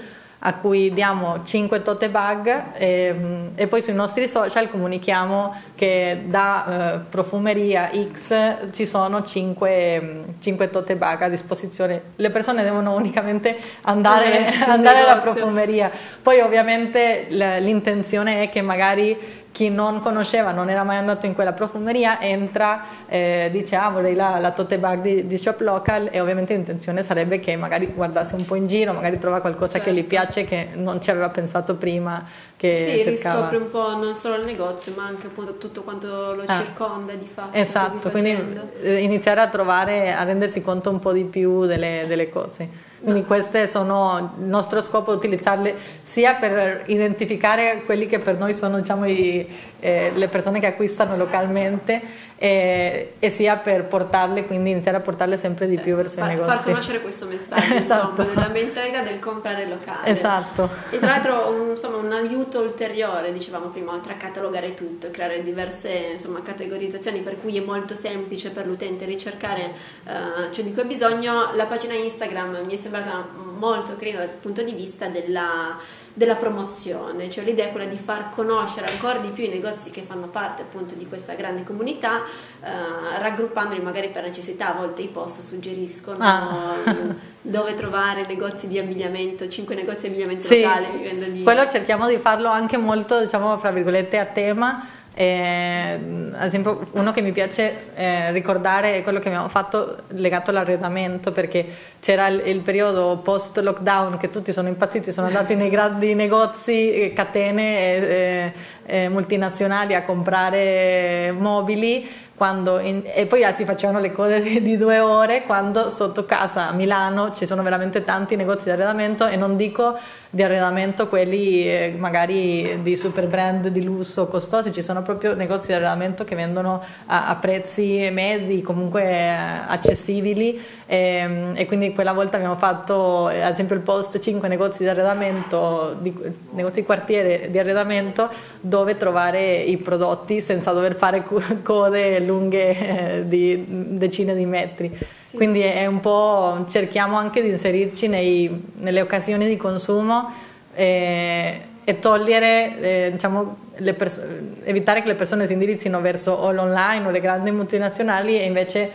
a 0.47 0.55
cui 0.55 0.93
diamo 0.93 1.41
5 1.43 1.81
tote 1.81 2.11
bag 2.11 2.77
e, 2.77 3.15
e, 3.55 3.67
poi 3.67 3.81
sui 3.81 3.95
nostri 3.95 4.29
social 4.29 4.69
comunichiamo 4.69 5.55
che 5.75 6.25
da 6.27 6.67
eh, 6.67 6.99
profumeria 7.09 7.91
X 8.13 8.71
ci 8.71 8.85
sono 8.85 9.23
5, 9.23 10.25
5, 10.39 10.71
tote 10.71 10.97
bag 10.97 11.23
a 11.23 11.29
disposizione. 11.31 12.03
Le 12.17 12.31
persone 12.31 12.63
devono 12.63 12.95
unicamente 12.95 13.57
andare, 13.83 14.47
andare 14.69 15.01
alla 15.01 15.17
profumeria. 15.17 15.91
Poi 16.21 16.41
ovviamente 16.41 17.27
l'intenzione 17.31 18.43
è 18.43 18.51
che 18.51 18.61
magari 18.61 19.44
chi 19.55 19.71
non 19.71 20.01
conosceva, 20.01 20.51
non 20.51 20.69
era 20.69 20.83
mai 20.83 20.97
andato 20.97 21.27
in 21.27 21.33
quella 21.33 21.53
profumeria, 21.53 22.21
entra, 22.21 22.87
eh, 23.07 23.51
dice 23.53 23.77
ah 23.77 23.89
vorrei 23.89 24.17
la, 24.17 24.41
la 24.41 24.51
tote 24.51 24.81
bag 24.81 25.01
di, 25.01 25.29
di, 25.29 25.39
Shop 25.39 25.61
Local 25.61 26.09
e 26.11 26.19
ovviamente 26.19 26.55
l'intenzione 26.55 27.05
sarebbe 27.05 27.39
che 27.39 27.55
magari 27.55 27.87
guardasse 27.87 28.35
un 28.35 28.45
po' 28.45 28.57
in 28.57 28.67
giro, 28.67 28.93
magari 28.93 29.17
trova 29.21 29.41
qualcosa 29.41 29.75
certo. 29.75 29.91
che 29.91 29.95
gli 29.95 30.09
certo. 30.09 30.09
piace 30.09 30.45
che 30.45 30.71
non 30.75 31.01
ci 31.01 31.11
aveva 31.11 31.29
pensato 31.31 31.77
prima. 31.77 32.27
Che 32.57 32.75
sì, 32.75 33.03
cercava. 33.05 33.49
riscopre 33.49 33.57
un 33.59 33.71
po' 33.71 33.97
non 33.97 34.15
solo 34.15 34.37
il 34.37 34.45
negozio 34.45 34.93
ma 34.97 35.05
anche 35.05 35.27
appunto 35.29 35.57
tutto 35.57 35.83
quanto 35.83 36.35
lo 36.35 36.43
ah, 36.47 36.59
circonda 36.59 37.13
di 37.13 37.29
fatto. 37.33 37.57
Esatto, 37.57 38.11
quindi 38.11 38.37
eh, 38.83 39.03
iniziare 39.03 39.41
a 39.41 39.49
trovare, 39.49 40.13
a 40.13 40.25
rendersi 40.25 40.63
conto 40.63 40.91
un 40.91 40.99
po' 40.99 41.13
di 41.13 41.23
più 41.23 41.65
delle, 41.65 42.07
delle 42.09 42.29
cose. 42.29 42.93
Quindi 43.05 43.25
queste 43.25 43.69
sono 43.69 44.33
il 44.39 44.47
nostro 44.47 44.81
scopo 44.81 45.13
utilizzarle 45.13 45.75
sia 46.03 46.37
per 46.37 46.85
identificare 46.87 47.83
quelli 47.85 48.07
che 48.07 48.19
per 48.19 48.39
noi 48.39 48.57
sono 48.57 48.79
diciamo, 48.79 49.05
i, 49.05 49.47
eh, 49.79 50.11
le 50.15 50.29
persone 50.29 50.59
che 50.59 50.69
acquistano 50.69 51.15
localmente 51.15 52.01
e, 52.37 53.15
e, 53.19 53.31
sia 53.31 53.57
per 53.57 53.85
portarle, 53.85 54.47
quindi 54.47 54.71
iniziare 54.71 54.97
a 54.97 55.01
portarle 55.01 55.37
sempre 55.37 55.67
di 55.67 55.75
certo, 55.75 55.89
più 55.89 55.97
verso 55.97 56.19
far, 56.19 56.31
i 56.31 56.35
negozi. 56.35 56.51
Far 56.51 56.65
conoscere 56.65 57.01
questo 57.01 57.27
messaggio, 57.27 57.75
esatto. 57.75 58.23
insomma, 58.23 58.35
della 58.35 58.49
mentalità 58.53 59.03
del 59.03 59.19
comprare 59.19 59.67
locale. 59.67 60.09
Esatto. 60.09 60.69
E 60.91 60.99
tra 60.99 61.09
l'altro 61.09 61.51
un, 61.51 61.71
insomma, 61.71 61.97
un 61.97 62.13
aiuto 62.13 62.61
ulteriore, 62.61 63.33
dicevamo 63.33 63.67
prima, 63.67 63.93
oltre 63.93 64.15
a 64.15 64.17
catalogare 64.17 64.75
tutto, 64.75 65.11
creare 65.11 65.43
diverse 65.43 66.11
insomma, 66.13 66.43
categorizzazioni 66.43 67.21
per 67.21 67.41
cui 67.41 67.57
è 67.57 67.61
molto 67.61 67.95
semplice 67.95 68.51
per 68.51 68.67
l'utente 68.67 69.05
ricercare 69.05 69.73
uh, 70.05 70.53
ciò 70.53 70.63
di 70.63 70.73
cui 70.73 70.83
ha 70.83 70.87
bisogno, 70.87 71.55
la 71.55 71.67
pagina 71.67 71.95
Instagram 71.95 72.65
mi 72.65 72.75
è 72.75 72.77
sembrata 72.77 73.27
molto 73.57 73.97
carina 73.97 74.19
dal 74.19 74.29
punto 74.29 74.63
di 74.63 74.73
vista 74.73 75.07
della 75.07 75.79
della 76.17 76.37
promozione, 76.37 77.29
cioè 77.29 77.43
l'idea 77.43 77.67
è 77.67 77.71
quella 77.73 77.87
di 77.87 77.97
far 77.97 78.31
conoscere 78.31 78.87
ancora 78.87 79.19
di 79.19 79.31
più 79.31 79.43
i 79.43 79.49
negozi 79.49 79.91
che 79.91 80.03
fanno 80.03 80.29
parte 80.29 80.63
appunto 80.63 80.95
di 80.95 81.09
questa 81.09 81.35
grande 81.35 81.65
comunità, 81.65 82.23
eh, 82.63 83.19
raggruppandoli 83.19 83.81
magari 83.81 84.11
per 84.11 84.23
necessità, 84.23 84.73
a 84.73 84.79
volte 84.79 85.03
i 85.03 85.09
post 85.09 85.41
suggeriscono 85.41 86.23
ah. 86.23 86.77
dove 87.43 87.75
trovare 87.75 88.25
negozi 88.27 88.69
di 88.69 88.79
abbigliamento, 88.79 89.49
5 89.49 89.75
negozi 89.75 90.03
di 90.03 90.07
abbigliamento 90.07 90.45
sì, 90.45 90.63
locale, 90.63 91.33
di... 91.33 91.43
quello 91.43 91.69
cerchiamo 91.69 92.07
di 92.07 92.19
farlo 92.19 92.49
anche 92.49 92.77
molto, 92.77 93.21
diciamo, 93.21 93.59
fra 93.59 93.73
virgolette 93.73 94.17
a 94.17 94.25
tema, 94.27 94.87
eh, 95.17 95.99
ad 96.33 96.47
esempio, 96.47 96.89
uno 96.93 97.13
che 97.13 97.23
mi 97.23 97.31
piace 97.31 97.95
eh, 97.95 98.33
ricordare 98.33 98.97
è 98.97 99.03
quello 99.03 99.21
che 99.21 99.29
abbiamo 99.29 99.49
fatto 99.49 99.99
legato 100.09 100.51
all'arredamento, 100.51 101.31
perché 101.31 101.65
c'era 102.01 102.27
il, 102.27 102.43
il 102.47 102.61
periodo 102.61 103.19
post 103.19 103.59
lockdown 103.59 104.17
che 104.17 104.31
tutti 104.31 104.53
sono 104.53 104.67
impazziti, 104.67 105.13
sono 105.13 105.29
andati 105.29 105.55
nei 105.55 105.71
grandi 105.71 106.15
negozi, 106.15 106.93
eh, 106.93 107.13
catene 107.13 107.77
eh, 107.79 108.53
eh, 108.87 109.09
multinazionali 109.09 109.95
a 109.95 110.03
comprare 110.03 111.33
mobili 111.33 112.23
in, 112.37 113.03
e 113.05 113.27
poi 113.27 113.45
si 113.55 113.65
facevano 113.65 114.01
le 114.01 114.11
cose 114.11 114.41
di, 114.41 114.61
di, 114.61 114.77
due 114.77 114.99
ore 114.99 115.45
quando 115.45 115.89
sotto 115.89 116.25
casa 116.27 116.69
a 116.69 116.73
Milano 116.73 117.33
ci 117.33 117.47
sono 117.47 117.63
veramente 117.63 118.03
tanti 118.03 118.35
negozi 118.35 118.65
di 118.65 118.71
arredamento 118.71 119.27
e 119.27 119.37
non 119.37 119.57
dico 119.57 119.97
di 120.35 120.43
arredamento 120.43 121.07
quelli 121.07 121.65
eh, 121.65 121.95
magari 121.97 122.81
di 122.83 122.97
super 122.97 123.29
brand 123.29 123.69
di 123.69 123.85
lusso 123.85 124.27
costosi, 124.27 124.73
ci 124.73 124.83
sono 124.83 125.01
proprio 125.03 125.35
negozi 125.35 125.69
di 125.69 125.75
arredamento 125.75 126.25
che 126.25 126.35
vendono 126.35 126.83
a, 127.07 127.29
a 127.29 127.37
prezzi 127.37 128.09
medi, 128.11 128.61
comunque 128.61 129.05
eh, 129.05 129.29
accessibili 129.29 130.61
e, 130.87 130.97
ehm, 130.97 131.53
e, 131.55 131.67
quindi 131.67 131.93
quella 131.93 132.13
volta 132.13 132.37
abbiamo 132.37 132.57
fatto 132.57 133.31
eh, 133.31 133.43
ad 133.43 133.53
esempio 133.53 133.77
il 133.77 133.83
post 133.83 134.19
5 134.19 134.49
negozi 134.49 134.83
di 134.83 134.89
arredamento, 134.89 135.97
di, 136.01 136.13
negozi 136.51 136.81
di 136.81 136.87
quartiere 136.87 137.49
di 137.53 137.59
arredamento 137.61 138.29
dove 138.61 138.97
trovare 138.97 139.55
i 139.55 139.77
prodotti 139.77 140.41
senza 140.41 140.73
dover 140.73 140.97
fare 140.97 141.23
code 141.63 142.19
lunghe 142.19 143.25
di 143.29 143.65
decine 143.69 144.35
di 144.35 144.47
metri. 144.47 144.99
Quindi 145.35 145.61
è 145.61 145.87
un 145.87 146.01
po' 146.01 146.65
cerchiamo 146.69 147.17
anche 147.17 147.43
di 147.43 147.49
inserirci 147.49 148.09
nei, 148.09 148.71
nelle 148.79 149.01
occasioni 149.01 149.47
di 149.47 149.57
consumo 149.57 150.33
e, 150.75 151.61
e 151.83 151.99
togliere, 151.99 152.81
eh, 152.81 153.11
diciamo, 153.13 153.57
pers- 153.97 154.23
evitare 154.65 155.03
che 155.03 155.09
le 155.09 155.15
persone 155.15 155.47
si 155.47 155.53
indirizzino 155.53 156.01
verso 156.01 156.33
o 156.33 156.53
l'online 156.53 157.07
o 157.07 157.11
le 157.11 157.21
grandi 157.21 157.51
multinazionali 157.51 158.39
e 158.39 158.45
invece 158.45 158.91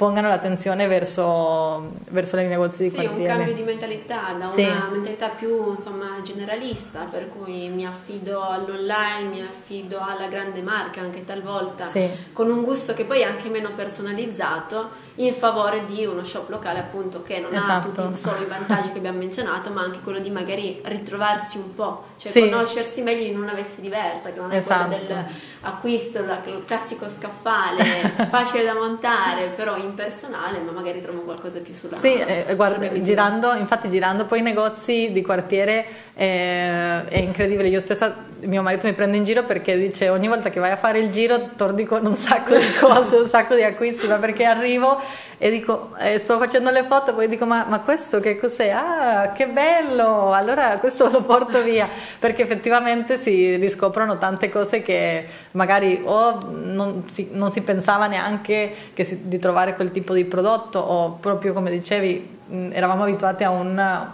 pongano 0.00 0.28
l'attenzione 0.28 0.86
verso, 0.86 1.92
verso 2.08 2.38
i 2.38 2.46
negozi 2.46 2.84
di 2.84 2.88
sì, 2.88 2.94
quartiere. 2.94 3.22
Sì, 3.22 3.30
un 3.30 3.36
cambio 3.36 3.52
di 3.52 3.62
mentalità, 3.62 4.32
da 4.38 4.48
sì. 4.48 4.62
una 4.62 4.88
mentalità 4.90 5.28
più 5.28 5.72
insomma, 5.72 6.22
generalista, 6.22 7.00
per 7.00 7.28
cui 7.28 7.68
mi 7.68 7.84
affido 7.84 8.40
all'online, 8.40 9.28
mi 9.30 9.42
affido 9.42 10.00
alla 10.00 10.26
grande 10.28 10.62
marca 10.62 11.02
anche 11.02 11.26
talvolta, 11.26 11.84
sì. 11.84 12.08
con 12.32 12.48
un 12.48 12.62
gusto 12.62 12.94
che 12.94 13.04
poi 13.04 13.20
è 13.20 13.24
anche 13.24 13.50
meno 13.50 13.68
personalizzato 13.76 15.08
in 15.16 15.34
favore 15.34 15.84
di 15.84 16.04
uno 16.06 16.24
shop 16.24 16.48
locale 16.48 16.78
appunto 16.78 17.22
che 17.22 17.40
non 17.40 17.54
esatto. 17.54 17.88
ha 17.88 18.04
tutti 18.06 18.16
solo 18.16 18.40
i 18.40 18.46
vantaggi 18.46 18.90
che 18.92 18.98
abbiamo 18.98 19.18
menzionato 19.18 19.70
ma 19.70 19.82
anche 19.82 20.00
quello 20.00 20.18
di 20.18 20.30
magari 20.30 20.80
ritrovarsi 20.84 21.58
un 21.58 21.74
po' 21.74 22.04
cioè 22.16 22.30
sì. 22.30 22.48
conoscersi 22.48 23.02
meglio 23.02 23.24
in 23.24 23.38
una 23.38 23.52
veste 23.52 23.80
diversa 23.80 24.32
che 24.32 24.38
non 24.38 24.50
è 24.50 24.56
esatto. 24.56 24.96
quella 24.96 25.24
dell'acquisto 25.60 26.18
il 26.20 26.62
classico 26.64 27.08
scaffale 27.08 27.84
facile 28.30 28.64
da 28.64 28.74
montare 28.74 29.48
però 29.48 29.76
in 29.76 29.89
personale, 29.94 30.58
ma 30.58 30.72
magari 30.72 31.00
trovo 31.00 31.20
qualcosa 31.20 31.60
più 31.60 31.74
sulla 31.74 31.96
Sì, 31.96 32.14
eh, 32.14 32.54
guarda, 32.54 32.90
girando, 32.98 33.54
infatti 33.54 33.88
girando 33.88 34.26
poi 34.26 34.40
i 34.40 34.42
negozi 34.42 35.10
di 35.12 35.22
quartiere 35.22 35.84
eh, 36.14 37.04
è 37.06 37.18
incredibile. 37.18 37.68
Io 37.68 37.80
stessa, 37.80 38.14
mio 38.40 38.62
marito 38.62 38.86
mi 38.86 38.92
prende 38.92 39.16
in 39.16 39.24
giro 39.24 39.44
perché 39.44 39.76
dice 39.76 40.08
ogni 40.08 40.28
volta 40.28 40.50
che 40.50 40.60
vai 40.60 40.70
a 40.70 40.76
fare 40.76 40.98
il 40.98 41.10
giro 41.10 41.50
torni 41.56 41.84
con 41.84 42.04
un 42.04 42.14
sacco 42.14 42.56
di 42.56 42.72
cose, 42.78 43.16
un 43.16 43.26
sacco 43.28 43.54
di 43.54 43.62
acquisti, 43.62 44.06
ma 44.06 44.16
perché 44.16 44.44
arrivo 44.44 45.00
e 45.42 45.48
dico, 45.48 45.92
eh, 45.98 46.18
sto 46.18 46.36
facendo 46.36 46.70
le 46.70 46.84
foto, 46.84 47.14
poi 47.14 47.26
dico 47.26 47.46
ma, 47.46 47.64
ma 47.66 47.80
questo 47.80 48.20
che 48.20 48.36
cos'è? 48.36 48.68
Ah, 48.68 49.32
che 49.34 49.48
bello! 49.48 50.34
Allora 50.34 50.76
questo 50.76 51.08
lo 51.08 51.22
porto 51.22 51.62
via, 51.62 51.88
perché 52.18 52.42
effettivamente 52.42 53.16
si 53.16 53.56
riscoprono 53.56 54.18
tante 54.18 54.50
cose 54.50 54.82
che 54.82 55.26
magari 55.52 56.02
o 56.04 56.40
non 56.52 57.04
si, 57.08 57.30
non 57.32 57.50
si 57.50 57.62
pensava 57.62 58.06
neanche 58.06 58.70
si, 58.94 59.28
di 59.28 59.38
trovare 59.38 59.76
quel 59.76 59.90
tipo 59.92 60.12
di 60.12 60.26
prodotto 60.26 60.78
o 60.78 61.12
proprio 61.12 61.54
come 61.54 61.70
dicevi 61.70 62.38
eravamo 62.72 63.04
abituati 63.04 63.42
a 63.42 63.48
un, 63.50 64.08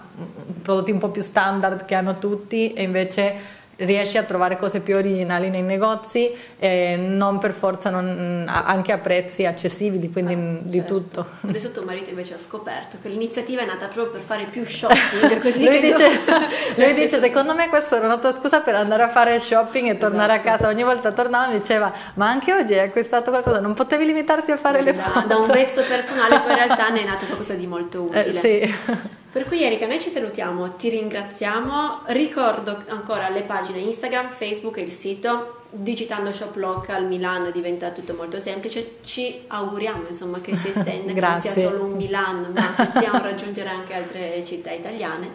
prodotti 0.63 0.93
un 0.93 0.99
po' 0.99 1.09
più 1.09 1.23
standard 1.23 1.87
che 1.87 1.97
hanno 1.97 2.19
tutti 2.19 2.73
e 2.73 2.85
invece 2.85 3.55
riesci 3.77 4.17
a 4.17 4.23
trovare 4.23 4.57
cose 4.57 4.81
più 4.81 4.97
originali 4.97 5.51
nei 5.51 5.63
negozi 5.63 6.31
e 6.59 6.97
non 6.97 7.39
per 7.39 7.53
forza 7.53 7.91
non, 7.91 8.47
anche 8.49 8.93
a 8.93 8.99
prezzi 8.99 9.45
accessibili 9.45 10.11
quindi 10.11 10.33
ah, 10.33 10.59
di 10.63 10.79
certo. 10.79 10.95
tutto. 10.95 11.27
Adesso 11.47 11.73
tuo 11.73 11.83
marito 11.83 12.11
invece 12.11 12.35
ha 12.35 12.39
scoperto 12.39 12.97
che 13.03 13.09
l'iniziativa 13.09 13.63
è 13.63 13.67
nata 13.67 13.87
proprio 13.87 14.13
per 14.13 14.23
fare 14.23 14.45
più 14.45 14.65
shopping 14.67 15.41
così 15.41 15.65
lui, 15.65 15.81
dice, 15.81 16.09
lui 16.77 16.95
dice 16.95 17.19
secondo 17.19 17.55
me 17.55 17.69
questa 17.69 17.97
era 17.97 18.07
una 18.07 18.19
tua 18.19 18.33
scusa 18.33 18.61
per 18.61 18.75
andare 18.75 19.03
a 19.03 19.09
fare 19.09 19.39
shopping 19.39 19.91
e 19.91 19.99
tornare 19.99 20.35
esatto. 20.35 20.49
a 20.49 20.53
casa. 20.53 20.69
Ogni 20.69 20.83
volta 20.83 21.13
tornava 21.13 21.53
e 21.53 21.59
diceva 21.59 21.93
ma 22.15 22.29
anche 22.29 22.53
oggi 22.55 22.73
hai 22.73 22.87
acquistato 22.87 23.31
qualcosa? 23.31 23.61
Non 23.61 23.75
potevi 23.75 24.07
limitarti 24.07 24.53
a 24.53 24.57
fare 24.57 24.83
da, 24.83 24.91
le 24.91 24.95
foto? 24.95 25.27
da 25.27 25.37
un 25.37 25.47
vezzo 25.49 25.83
personale 25.89 26.41
poi 26.41 26.51
in 26.51 26.57
realtà 26.57 26.89
ne 26.89 27.03
è 27.03 27.05
nato 27.05 27.27
qualcosa 27.27 27.55
di 27.55 27.67
molto 27.67 28.11
eh, 28.13 28.21
utile. 28.21 28.39
eh, 28.39 28.67
sì 28.67 29.25
per 29.31 29.45
cui 29.45 29.63
Erika, 29.63 29.87
noi 29.87 30.01
ci 30.01 30.09
salutiamo, 30.09 30.77
ti 30.77 30.89
ringraziamo, 30.89 32.03
ricordo 32.07 32.83
ancora 32.89 33.29
le 33.29 33.43
pagine 33.43 33.81
Instagram, 33.81 34.31
Facebook 34.31 34.79
e 34.79 34.83
il 34.83 34.93
sito, 34.93 35.65
digitando 35.71 36.33
Shop 36.33 36.57
Local 36.57 37.07
Milan 37.07 37.51
diventa 37.53 37.91
tutto 37.91 38.15
molto 38.15 38.41
semplice, 38.41 38.97
ci 39.05 39.43
auguriamo 39.47 40.09
insomma 40.09 40.41
che 40.41 40.57
si 40.57 40.69
estenda, 40.69 41.13
che 41.15 41.21
non 41.21 41.41
sia 41.41 41.53
solo 41.53 41.85
un 41.85 41.93
Milan, 41.93 42.51
ma 42.55 42.75
che 42.75 42.87
possiamo 42.87 43.23
raggiungere 43.23 43.69
anche 43.69 43.95
altre 43.95 44.45
città 44.45 44.71
italiane. 44.73 45.31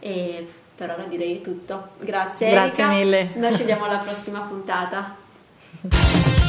E 0.00 0.46
per 0.76 0.90
ora 0.90 1.04
direi 1.04 1.40
tutto. 1.40 1.90
Grazie, 2.00 2.50
Grazie 2.50 2.84
Erika. 2.84 2.88
mille. 2.88 3.30
Noi 3.36 3.52
ci 3.52 3.58
vediamo 3.58 3.84
alla 3.84 3.98
prossima 3.98 4.40
puntata. 4.40 5.16